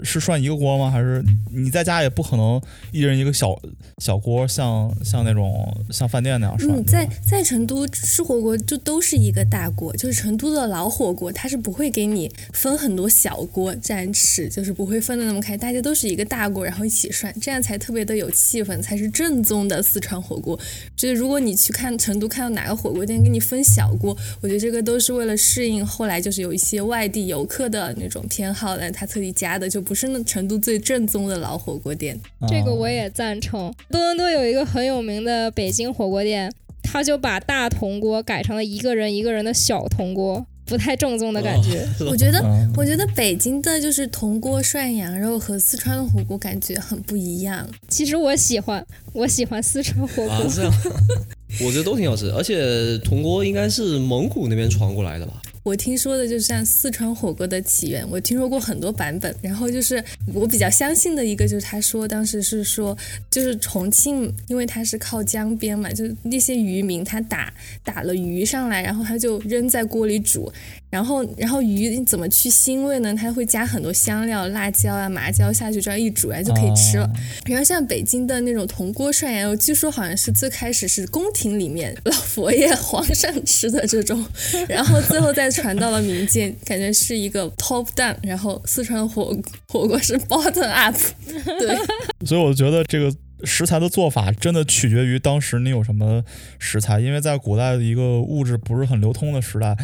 [0.04, 0.90] 是涮一个锅吗？
[0.92, 3.60] 还是你在家也不可能一人一个小
[4.00, 6.76] 小锅，像像那种像饭店那样涮？
[6.76, 20.60] 嗯，在在成都吃火锅就都是一个大锅，就是成都的老火锅，它是不会给你分很多小锅这样吃，就是不会分的那么开，大家都是一个大锅，然后一起涮，这样才特别的有气氛，才是正宗的四川火锅。
[20.98, 32.20] 所以如果你去看成都看到哪个火锅店给你分小锅，我觉得这个都是为了适应后来就是有一些外地游客的那种偏好的，他特地加的，就不是那成都最正宗的老火锅店。
[32.40, 33.74] 啊这个我也赞成。
[33.90, 36.52] 多伦多有一个很有名的北京火锅店，
[36.84, 41.88] 他就把大铜锅改成了一个人一个人的小铜锅，不太正宗的感觉。
[42.10, 47.68] 我觉得嗯我觉得北京的就是铜锅涮羊肉和四川的火锅感觉很不一样。
[47.88, 50.30] 其实我喜欢，我喜欢四川火锅。
[50.30, 50.74] 啊这样，
[51.66, 55.42] 我觉得都挺好吃，而且铜锅应该是蒙古那边传过来的吧？
[55.66, 59.36] 我听说的就是像四川火锅的起源，我听说过很多版本。
[59.42, 60.02] 然后就是
[60.32, 62.96] 我比较相信的一个，就是他说当时是说，
[63.32, 67.52] 就是重庆，因为它是靠江边嘛，就是那些渔民他打
[67.84, 70.54] 打了鱼上来，然后他就扔在锅里煮，
[70.92, 73.16] 然后然后鱼怎么去腥味呢？
[73.16, 77.10] 他会加很多香料、辣椒啊、麻椒下去，这样一煮，然后就可以吃了。
[77.48, 84.24] 然后像北京的那种铜锅涮羊肉，据说好像是最开始是宫廷里面 老佛爷、皇上吃的这种，
[84.70, 89.36] 然后最后再传到了民间，感觉是一个 top down，然后四川火
[89.68, 90.96] 火锅是 bottom up，
[91.60, 91.78] 对，
[92.26, 93.14] 所以我觉得这个
[93.44, 96.24] 食材的做法真的取决于当时你有什么
[96.60, 99.76] 食材，因为在古代的一个物质不是很流通的时代，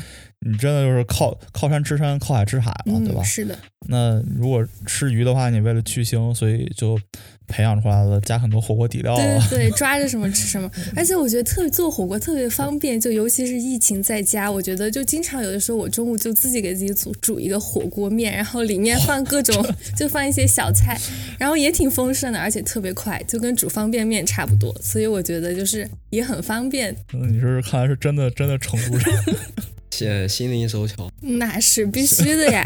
[0.43, 3.25] 你真的就是靠靠山吃山，靠海吃海嘛，对吧嗯，？
[3.25, 6.99] 是的，那如果吃鱼的话，你为了去腥，所以就
[7.47, 9.47] 培养出来了加很多火锅底料对啊。
[9.51, 19.63] 对对， 抓着什么吃什么，而且我觉得特别做火锅特别方便，就尤其是疫情在家，我觉得就经常有的时候我中午就自己给自己煮煮一个火锅面，然后里面放各种
[19.95, 20.99] 就放一些小菜，
[21.37, 26.95] 然后也挺丰盛的，而且特别快，就跟煮方便面差不多，所以我觉得就是也很方便。
[27.13, 29.05] 嗯，你是看来是真的真的成都人，
[29.91, 32.65] 现心灵手巧，那是必须的呀，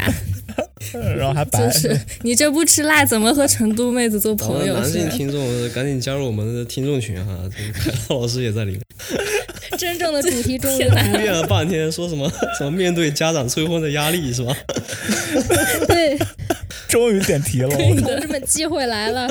[1.18, 1.78] 然后还白就。
[1.78, 4.74] 是 你这不吃辣，怎么和成都妹子做咱们朋友？
[4.78, 8.80] 男性听众赶紧加入我们的听众群哈，这个凯涛老师也在里面。
[9.76, 11.18] 真正的主题终于来了。
[11.18, 14.56] 练了半天，说什么什么面对家长催婚的压力是吧？
[15.88, 16.16] 对，
[16.88, 19.28] 终于点题了，同志们，机会来了。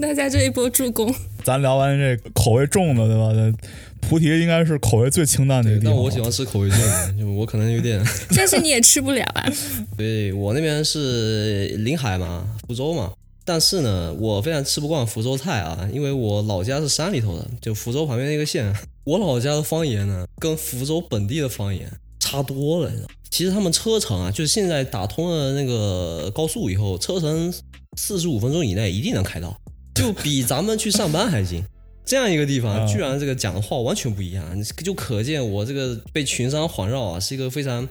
[0.00, 3.58] 大家这一波助攻，咱聊完这口味重的，对吧？
[4.06, 5.94] 那菩提应该是口味最清淡的一个地方。
[5.94, 8.02] 但我喜欢吃口味重的，就我可能有点，
[8.36, 9.44] 但是你也吃不了啊。
[9.96, 13.12] 对我那边是临海嘛，福州嘛。
[13.44, 18.74] 但是呢，我非常吃不惯福州菜啊，因为我老家是山里头的，就福州旁边那个县。
[19.04, 21.88] 我老家的方言呢，跟福州本地的方言
[22.18, 22.90] 差多了。
[22.90, 27.52] 你知道其实他们车程啊，就是现在打通了那个高速以后，车程
[27.96, 29.56] 四十五分钟以内一定能开到，
[29.94, 31.62] 就比咱们去上班还近。
[32.06, 37.86] 这样一个地方，啊居然这个讲的话完全不一样，就可见我这个被群山环绕啊，是一个非常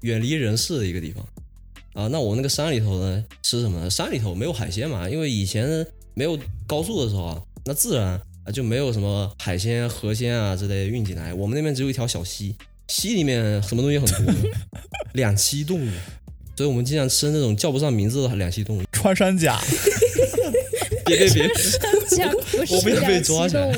[0.00, 1.24] 远离人世的一个地方。
[1.92, 3.90] 啊，那我那个山里头呢，吃什么呢？
[3.90, 11.32] 山里头没有海鲜嘛，因为以前没有高速的时候啊，那自然啊就没有什么海鲜、河鲜啊之类运进来。
[11.34, 12.54] 我们那边只有一条小溪，
[12.88, 14.34] 溪里面什么东西很多，
[15.14, 15.90] 两栖动物，
[16.56, 18.82] 所以我们经常吃那种叫不上名字的两栖动物。
[18.92, 19.60] 穿山甲，
[21.16, 21.46] 别别别，
[22.76, 23.72] 我不想被抓起来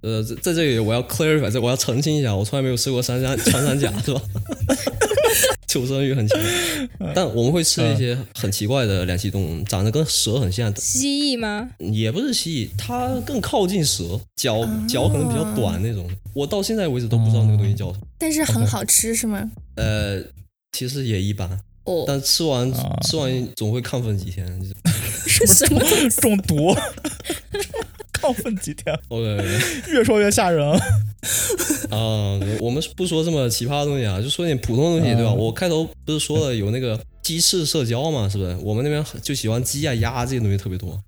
[0.00, 4.20] 呃，在在这里我要 clarify，这我要澄清一下，我从来没有吃过山 山穿山甲，是吧？
[5.66, 6.40] 求生欲很强，
[7.14, 11.68] 但我们会吃一些很奇怪的两栖动物，长得跟蛇很像，蜥蜴吗？
[11.78, 16.08] 也不是蜥蜴，它更靠近蛇，脚脚可能比较短那种。
[16.32, 18.06] 我到现在为止都不知道那个东西叫什么。
[18.16, 19.50] 但是很好吃是吗？
[19.74, 20.22] 呃，
[20.72, 21.46] 其实也一般，
[21.84, 24.46] 哦，但吃完啊吃完总会亢奋几天。
[25.28, 25.80] 什么？
[26.20, 26.74] 中毒，
[28.20, 29.36] 亢奋几天，OK，
[29.92, 30.66] 越说越吓人。
[31.90, 35.30] 啊，我们不说这么奇葩的东西啊，就说点普通的东西，对吧？
[35.30, 38.56] 嗯我开头不是说了有那个鸡翅社交嘛，是不是？
[38.62, 40.98] 我们那边就喜欢鸡啊、鸭这些东西特别多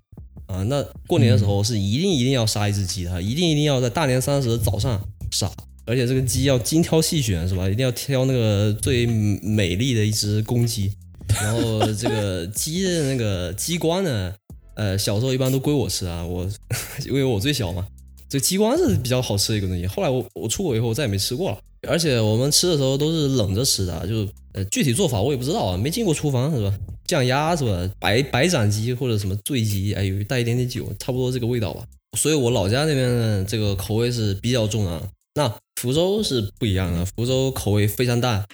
[0.47, 0.63] 啊。
[0.63, 5.51] 那过年的时候是一定一定要杀一只鸡的，一定一定要在大年三十早上杀，
[5.85, 7.67] 而且这个鸡要精挑细选，是吧？
[7.69, 10.91] 一定要挑那个最美丽的一只公鸡。
[11.39, 14.33] 然后这个鸡的那个鸡冠呢，
[14.75, 16.49] 呃，小时候一般都归我吃啊，我
[17.05, 17.87] 因为我最小嘛。
[18.29, 19.85] 这鸡冠是比较好吃的一个东西。
[19.85, 26.73] 后来我我出国以后我再也没吃过了，而且我们吃的时候都是冷着吃的，就是呃具体做法我也不知道啊，没进过厨房是吧？
[27.05, 27.93] 酱鸭是吧？
[27.99, 31.83] 白白斩鸡或者什么醉鸡，哎有带一点点酒，差不多这个味道吧。
[32.17, 35.09] 所以我老家那边的这个口味是比较重的啊。
[35.35, 38.45] 那福州是不一样的，福州口味非常淡。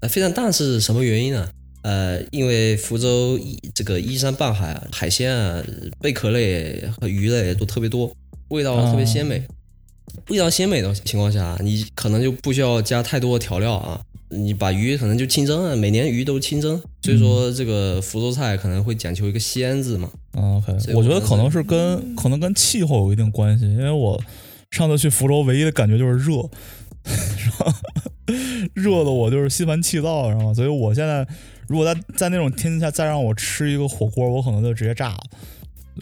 [0.00, 1.48] 呃，非常淡是什么原因呢？
[1.84, 5.62] 呃，因为福州依这个依山傍海啊，海鲜啊、
[6.00, 8.10] 贝壳类和鱼类都特别多，
[8.48, 9.42] 味道特别鲜美。
[10.28, 20.10] 味道鲜美的情况下，你可能就不需要加太多的调料啊，你把鱼可能就清蒸啊，每年鱼都清蒸，所以说这个福州菜可能会讲求一个鲜字嘛。
[20.38, 24.18] 嗯 OK，我觉得我觉得可能是跟可能跟气候有一定关系，因为我
[24.70, 26.36] 上次去福州唯一的感觉就是热，
[27.04, 27.72] 然后
[28.72, 30.54] 热的我就是心烦气躁，知道吗？
[30.54, 31.26] 所以我现在
[31.68, 35.20] 如果在在那种天气下再让我吃一个火锅，我可能就直接炸了。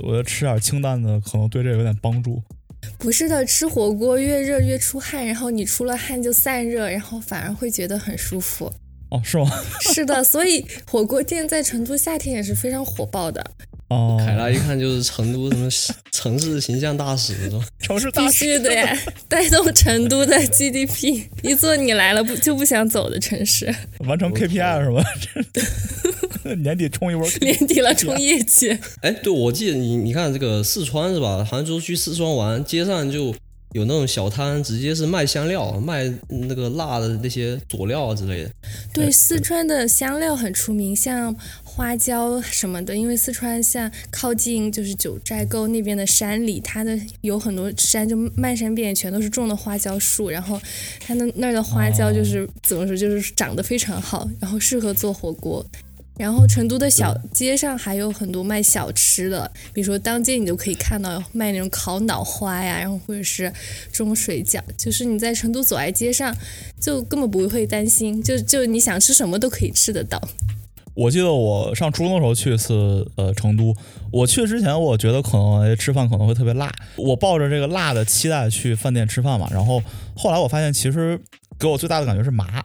[0.00, 2.42] 我觉得吃点清淡的可能对这个有点帮助。
[2.98, 8.72] 不是的，吃火锅越热越出汗，然后你出了汗就散热，然后反而会觉得很舒服。
[9.10, 9.48] 哦，是吗？
[9.80, 13.52] 是的，所以火锅店在成都夏天也是非常火爆的。
[13.92, 15.68] 哦，凯拉一看就是成都什么
[16.10, 17.60] 城市形象大使是吧？
[17.80, 18.96] 城市大使须的呀，
[19.28, 23.74] 带动成都的 GDP，一座你来了不就不想走的城市，
[24.06, 25.04] 完成 KPI 是吧？
[26.58, 28.76] 年底冲一波年底了冲业绩。
[29.00, 31.44] 哎，对，我记得你你看这个四川是吧？
[31.44, 33.26] 杭州去四川玩，街上就
[33.72, 38.50] 有那种小摊，直接是卖香料、卖那个辣的那些佐料啊之类的。
[38.92, 41.34] 对，四川的香料很出名，像
[41.74, 50.60] 花椒什么的，因为四川像靠近就是九寨沟那边的山里，它的有很多山，就漫山遍野全都是种的花椒树，然后
[51.00, 55.64] 它那那儿的花椒就是、怎么说，就是长得非常好，然后适合做火锅。
[56.18, 63.50] 然后成都的小街上还有很多卖小吃的，比如说当街你就可以看到卖那种烤脑花呀，然后或者是
[63.90, 66.36] 中水饺，就是你在成都走在街上，
[66.78, 70.20] 就根本不会担心，就就你想吃什么都可以吃得到。
[70.94, 73.74] 我记得我上初中的时候去一次呃成都，
[74.10, 79.82] 我去之前我觉得可能哎吃饭可能会特别辣，我抱着这个辣的期待去饭店吃饭嘛，然后
[80.14, 81.18] 后来我发现其实
[81.58, 82.62] 给我最大的感觉是麻，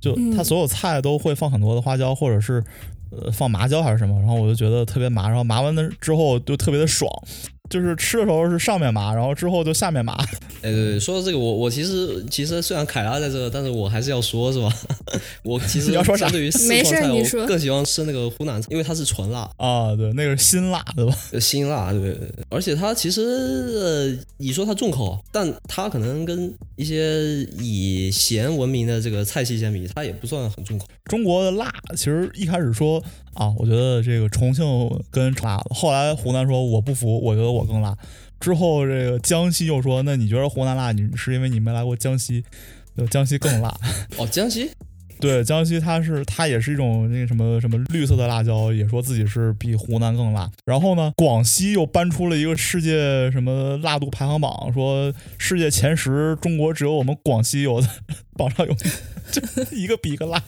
[0.00, 2.64] 就它嗯所有菜都会放很多的花椒或者是
[3.10, 7.10] 呃放麻椒还是什么，然后我就觉得特别麻，然后麻完了之后就特别的爽。
[7.68, 10.14] 就是吃的时候是上面麻，然后之后就下面麻。
[10.62, 14.72] 哎，对对，说到这个，我我其实其实虽然凯拉在这，但是我还是要说，是吧？
[15.44, 19.48] 我其实 你要说啥相对于四川菜，我更喜欢吃那个湖南菜，因为它是纯辣。
[19.58, 21.16] 啊，对，那个是辛辣，对吧？
[21.32, 30.86] 呃辛辣，对对对，而且它其实呃，你说它重口，但它可能跟一些以咸闻名的这个菜系相比，它也不算很重口。
[31.04, 33.02] 中国的辣，其实一开始说
[33.36, 34.64] 啊，我觉得这个重庆
[35.10, 37.96] 跟辣，后来湖南说我不服，我觉得我更辣。
[38.40, 42.42] 之后这个江西又说，那你觉得湖南辣，你是因为你没来过江西，
[42.96, 43.74] 就，江西更辣。
[44.18, 44.70] 哦，江西
[45.18, 50.50] 对，江西它是它也是一种那个什么什么绿色的辣椒，也说自己是比湖南更辣。
[50.66, 57.88] 然后呢，广西又搬出了一个世界什么辣度排行榜，说世界前十，中国只有我们广西有的，
[58.36, 58.92] 榜上有名，
[59.32, 59.42] 就
[59.76, 60.42] 一个比一个辣。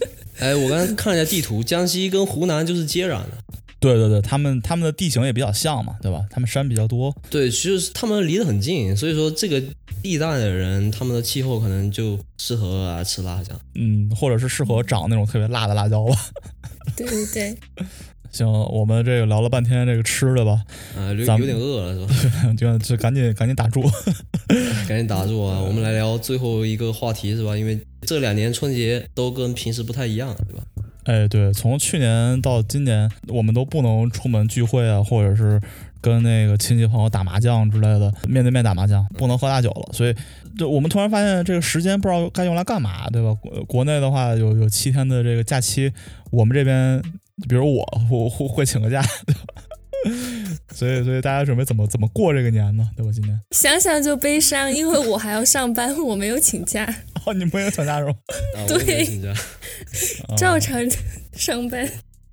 [0.38, 3.30] 哎，我刚才看了一下地图，江西跟湖南就是接壤的。
[3.78, 6.24] 对对对，他们他们的地形也比较像嘛，对吧？
[6.30, 7.14] 他们山比较多。
[7.30, 9.62] 对，其实他们离得很近，所以说这个
[10.02, 13.54] 地带的人，他们的气候可能就适合啊吃辣椒。
[13.74, 16.16] 嗯，或者是适合长那种特别辣的辣椒吧。
[16.96, 17.56] 对 对对，
[18.36, 20.62] 行，我们这个聊了半天这个吃的吧，
[20.96, 22.52] 啊，有点饿了是吧？
[22.56, 23.82] 就就赶紧赶紧打住。
[24.86, 25.60] 赶紧打住啊！
[25.60, 27.56] 我们来聊最后一个话题是吧？
[27.56, 30.62] 因为这两年春节都跟平时不太一样，对吧？
[31.04, 35.60] 哎，对，从去年到今年，我们都不能出门聚会啊，或者是
[36.00, 39.92] 跟那个亲戚朋友打麻将之类的，面对面打麻将，不能喝大酒了。
[39.92, 40.14] 所以，
[40.58, 43.32] 就我们突然发现这个时间不知道该用来干嘛，对吧？
[43.34, 45.92] 国国内的话有有七天的这个假期，
[46.30, 47.00] 我们这边，
[47.48, 49.40] 比如我，我会会请个假， 对吧？
[50.72, 52.88] 所以，所以大家准备怎么怎么过这个年呢？
[52.96, 53.10] 对吧？
[53.12, 56.84] 今年想想就悲伤，因为我还要上班，我没有请假，
[57.26, 58.12] 哦，你没有请假是吧？
[58.68, 59.30] 对请假，
[60.28, 60.80] 啊照常
[61.32, 61.88] 上班。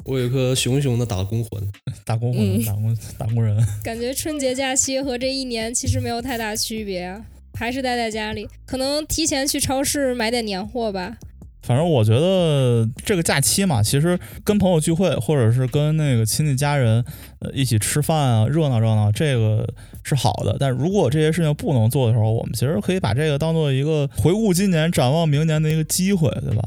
[0.06, 1.72] 我有一颗熊熊的打工魂。
[2.06, 3.58] 打工魂，嗯打工打工人。
[3.82, 7.26] 感觉春节假期和这一年其实没有太大区别啊，
[7.58, 11.18] 还是待在家里，可能提前去超市买点年货吧。
[11.64, 17.04] 反正我觉得这个假期嘛，其实跟朋友聚会，或者是跟那个亲戚家人
[17.40, 19.68] 呃一起吃饭啊，热闹热闹，这个
[20.04, 20.58] 是好的。
[20.60, 26.64] 但如果这些事情不能做的时候，我们其实可以把这个当做一个回顾今年、展望明年的一个机会，对吧？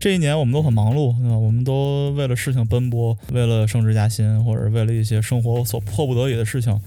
[0.00, 1.36] 这一年我们都很忙碌，对吧？
[1.36, 6.80] 我们都为了事情奔波，为了升职加薪，或者为了一些生活所迫不得已的事情，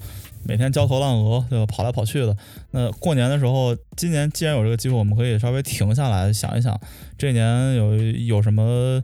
[0.44, 1.66] 每天焦头烂额，对吧？
[1.66, 2.36] 跑来跑去的。
[2.70, 6.78] 那过年的时候，今年既然有这个机会，我们可以稍微停下来想一想，
[7.16, 9.02] 这一年有有什么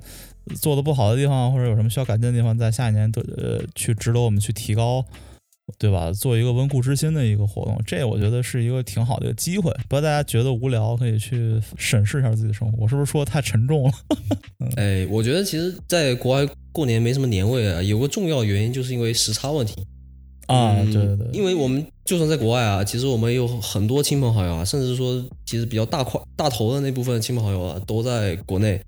[0.61, 5.05] 做的不好的地方，或者有什么需要改进的地方，在下一年的呃去值得我们去提高，
[5.78, 6.11] 对吧？
[6.12, 9.70] 做一个温故知新的一个活动，这我觉得是一个挺好的一个机会。
[9.89, 12.78] 不要大家觉得无聊，可以去审视一下自己的生活。
[12.78, 13.93] 我是不是说的太沉重了？
[14.76, 19.86] 哎，我觉得其实在国外过年没什么年味啊，有个重要原因就是因为时差问题。
[20.49, 28.80] 啊，嗯对对对，因为我们就算在国外啊，其实我们有很多亲朋好友啊，甚至说其实比较大块大头的那部分亲朋好友啊，都在国内。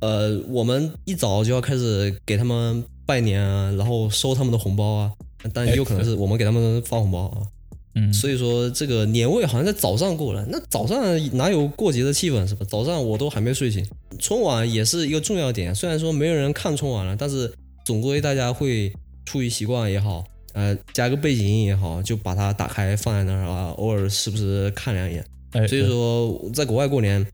[0.00, 5.12] 呃，我们一早就要开始给他们拜年啊，然后收他们的红包啊，
[5.52, 7.42] 但也有可能是我们给他们发红包啊。
[7.94, 11.02] 嗯，所以说这个年味好像在早上过来，那早上
[11.36, 12.64] 哪有过节的气氛是吧？
[12.68, 13.84] 早上我都还没睡醒。
[14.20, 17.52] 春晚也是一个重要点，虽然说没有人看春晚了，但是
[17.84, 18.92] 总归大家会
[19.24, 20.22] 出于习惯也好，
[20.58, 25.24] 呃，加个背景音也好，就把它打开放在那儿啊，偶尔时不时看两眼。
[25.52, 27.24] 哎，所以说，在国外过年，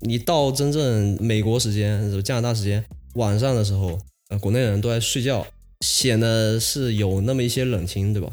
[0.00, 3.96] 你到真正美国时间、加拿大时间晚上的时候，
[4.30, 5.46] 呃，国内人都在睡觉，
[5.82, 8.28] 显得是有那么一些冷清，对吧？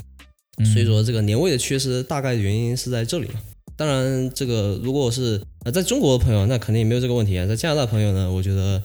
[0.58, 3.36] 嗯所以说这个年味的缺失，大概原因是在这里嘛。
[3.78, 7.46] 当然，这个如果是呃在中国的朋友，那肯定没有这个问题啊。
[7.46, 8.82] 在加拿大朋友呢，我觉得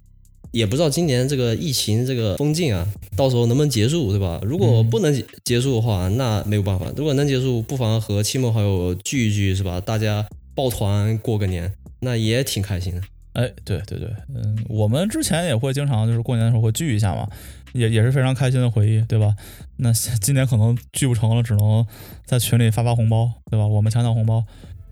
[0.57, 4.41] 也不知道今年这个疫情这个封禁啊，到时候能不能结束，对吧？
[4.43, 6.87] 如果不能结束的话，那没有办法。
[6.97, 9.79] 如果能结束，不妨和亲朋好友聚一聚，是吧？
[9.83, 13.03] 大家抱团过个年，那也挺开心的。
[13.35, 17.29] 哎，对对对，嗯，我们之前也会经常就是过年的时候会聚一下嘛，
[17.75, 19.37] 也也是非常开心的回忆，对吧？
[19.77, 21.87] 那今年可能聚不成了，只能
[22.25, 23.67] 在群里发发红包，对吧？
[23.67, 24.43] 我们抢抢红包，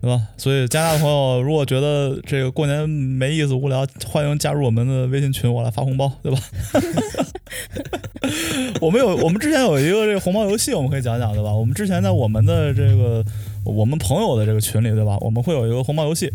[0.05, 0.21] 对吧？
[0.37, 6.39] 所以加拿大朋友如果觉得这个过年没意思、无聊，欢迎加入我们的微信群，我来发红包，对吧？
[8.79, 11.51] 我们有，我们之前有一个这个红包游戏，我们可以讲讲，对吧？
[11.51, 13.25] 我们之前在我们的这个
[13.65, 15.17] 我们朋友的这个群里，对吧？
[15.21, 16.31] 我们会有一个红包游戏，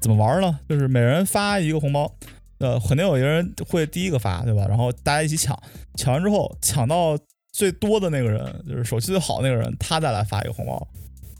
[0.00, 0.58] 怎么玩呢？
[0.68, 2.12] 就是每人发一个红包，
[2.58, 4.66] 呃，肯定有一个人会第一个发，对吧？
[4.68, 5.58] 然后大家一起抢，
[5.94, 7.16] 抢完之后抢到
[7.52, 10.86] 最多的那个人，就是手气最好的那个人，他再来发一个红包，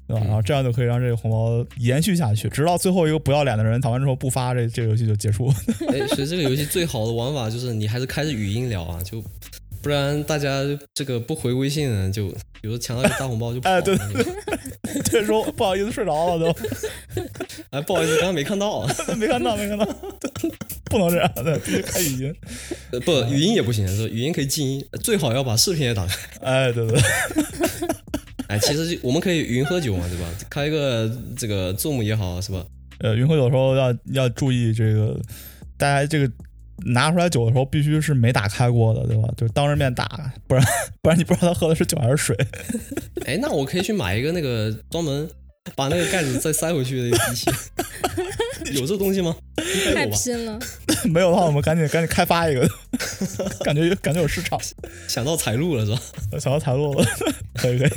[0.06, 0.22] 对吧？
[0.24, 5.48] 嗯然后这样就可以让这个红包延续下去，直到最后一个不要脸的人抢完之后不发，这这个游戏就结束。
[5.88, 9.22] 哎，所以这个游戏最好的玩法就是你还是开着语音聊啊，就
[9.82, 10.62] 不然大家
[10.94, 12.28] 这个不回微信呢，就
[12.60, 14.32] 比如抢到一个大红包就哎对是吧
[15.04, 16.58] 这时候不好意思睡着了，都
[17.70, 19.84] 哎，不好意思，刚刚没看到啊，没看到，没看到，
[20.90, 22.34] 不能这样的，必须开语音。
[22.92, 26.14] 呃不，语音也不行，是语音可以静音，最好要把视频也打开。
[26.40, 27.00] 哎，对对，
[28.48, 30.26] 哎，其实我们可以云喝酒嘛，对吧？
[30.50, 32.64] 开个这个 Zoom 也好，是吧？
[32.98, 35.18] 呃，云喝酒的时候要要注意这个，
[35.76, 36.30] 大家这个
[36.86, 39.28] 拿出来酒的时候必须是没打开过的，对吧？
[39.36, 40.64] 就是当着面打，不然
[41.02, 42.36] 不然你不知道他喝的是酒还是水。
[43.26, 45.28] 哎，那我可以去买一个那个专门
[45.74, 47.50] 把那个盖子再塞回去的一个机器，
[48.72, 49.34] 有这东西吗？
[49.94, 50.06] 太？
[50.06, 50.58] 拼了。
[51.04, 52.68] 没有的话，我们赶紧赶紧开发一个，
[53.64, 54.58] 感觉感觉有市场，
[55.06, 56.00] 想到财路了是吧？
[56.40, 57.06] 想到财路了，
[57.54, 57.90] 可以可以。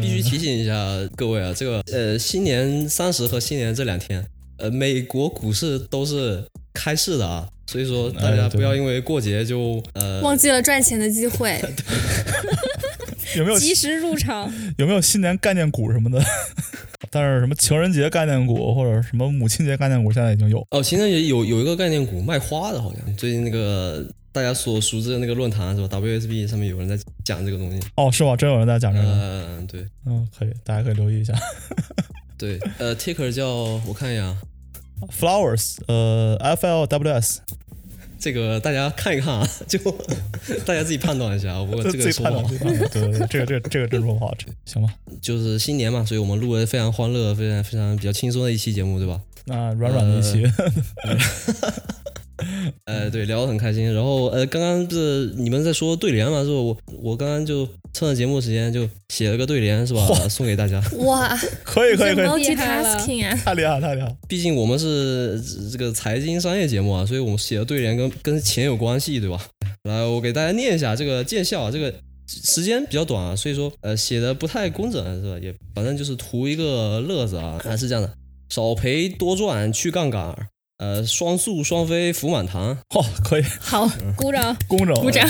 [0.00, 0.74] 必须提醒一下
[1.16, 4.24] 各位啊，这个呃，新年三十和新年这两天，
[4.58, 11.60] 呃，美国股市都是开市的啊，所以说大家不要因为过节就呃，忘记了赚钱的机会。
[13.36, 16.22] 有没有及时入场，有没有新年概念股什么的？
[17.10, 20.66] 但是什么情人节概念股或者什么母亲节概念股，现在已经有。
[20.70, 27.80] 哦，情人节有有一个概念股卖花的，好像最近那个大家所熟知的那个论坛是吧？WSB 上面有人在讲这个东西。
[27.96, 28.36] 哦，是吗？
[28.36, 29.08] 真有人在讲这个？
[29.08, 31.32] 嗯、对嗯，可以，大家可以留意一下。
[32.36, 34.36] 对，呃，Ticker 叫我看一眼啊
[35.18, 37.40] ，Flowers，呃，F L W S，
[38.18, 39.78] 这个大家看一看啊， 就
[40.66, 41.64] 大家自己判断一下啊。
[41.64, 42.88] 不过这个说自己判断，不好自己判断。
[42.90, 44.92] 对这个这个这个真说不好，这行吧？
[45.22, 49.20] 就是新年嘛，所以我们录了非常欢乐、非常非常比较轻松的一期节目，对吧？
[49.44, 50.44] 那软软的一期，
[51.04, 51.16] 呃，
[53.10, 53.92] 对，聊得很开心。
[53.92, 56.42] 然后呃，刚刚不是你们在说对联嘛？
[56.42, 56.54] 是吧？
[56.54, 60.06] 我我刚刚就趁着节目时间就写了个对联，是吧？
[60.28, 60.82] 送给大家。
[60.98, 61.28] 哇
[61.64, 63.34] 可以可以可以，，multitasking 啊！
[63.44, 64.16] 太厉害了太厉害了。
[64.28, 69.40] 毕竟我们是这个财经商业节目啊，所以我们写的对联跟跟钱有关系，对吧？
[69.88, 71.92] 来，我给大家念一下这个见效啊，这个
[72.26, 75.38] 时间比较短啊，所以说呃写的不太工整，是吧？
[75.42, 78.12] 也反正就是图一个乐子啊，啊是这样的，
[78.50, 80.46] 少赔多赚去杠杆儿，
[80.78, 82.70] 呃双宿双飞福满堂。
[82.94, 84.56] 哦，可以，好，鼓掌。
[84.66, 85.28] 鼓掌，鼓掌。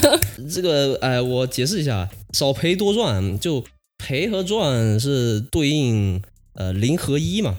[0.51, 3.65] 这个哎，我解释一下，少赔多赚，就
[3.99, 6.23] 赔和赚是对应
[6.55, 7.59] 呃零和一嘛，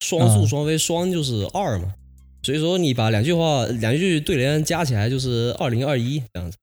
[0.00, 1.94] 双宿嗯双飞，双就是二嘛，
[2.42, 6.56] 所以说你把两句话两句对联加起来就是二零二一这样子。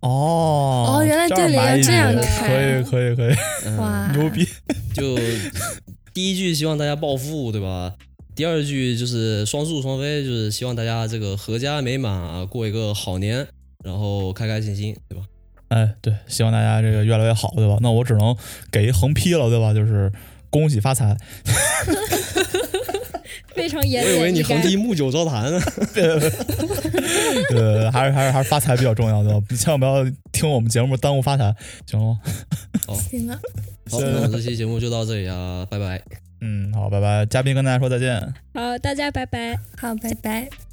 [0.00, 3.34] 哦哦原来对联这样句看可以可以可以，
[3.66, 4.46] 嗯、哇，牛逼！
[4.94, 5.14] 就
[6.14, 7.94] 第一句希望大家暴富，对吧？
[8.40, 13.46] 第二句就是双宿双飞，就是希望大家这个阖家美满啊，过一个好年，
[13.84, 15.26] 然后开开心心，对吧？
[15.68, 17.76] 哎，对，希望大家这个越来越好，对吧？
[17.84, 18.34] 那我只能
[18.72, 19.74] 给一横批了，对吧？
[19.74, 20.10] 就是
[20.48, 21.14] 恭喜发财。
[23.54, 24.42] 非常严我以为你。
[24.42, 25.60] 横批木九招谈呢。
[27.50, 29.46] 对，还是还是还是发财比较重要，对吧？
[29.50, 32.18] 你千万不要听我们节目耽误发财，行吗？
[32.86, 33.38] 好行啊，
[33.90, 36.02] 好，那我们这期节目就到这里啊，拜拜。
[36.40, 37.26] 嗯，好，拜拜。
[37.26, 38.20] 嘉宾跟大家说再见。
[38.54, 39.56] 好，大家拜拜。
[39.78, 40.69] 好，拜拜。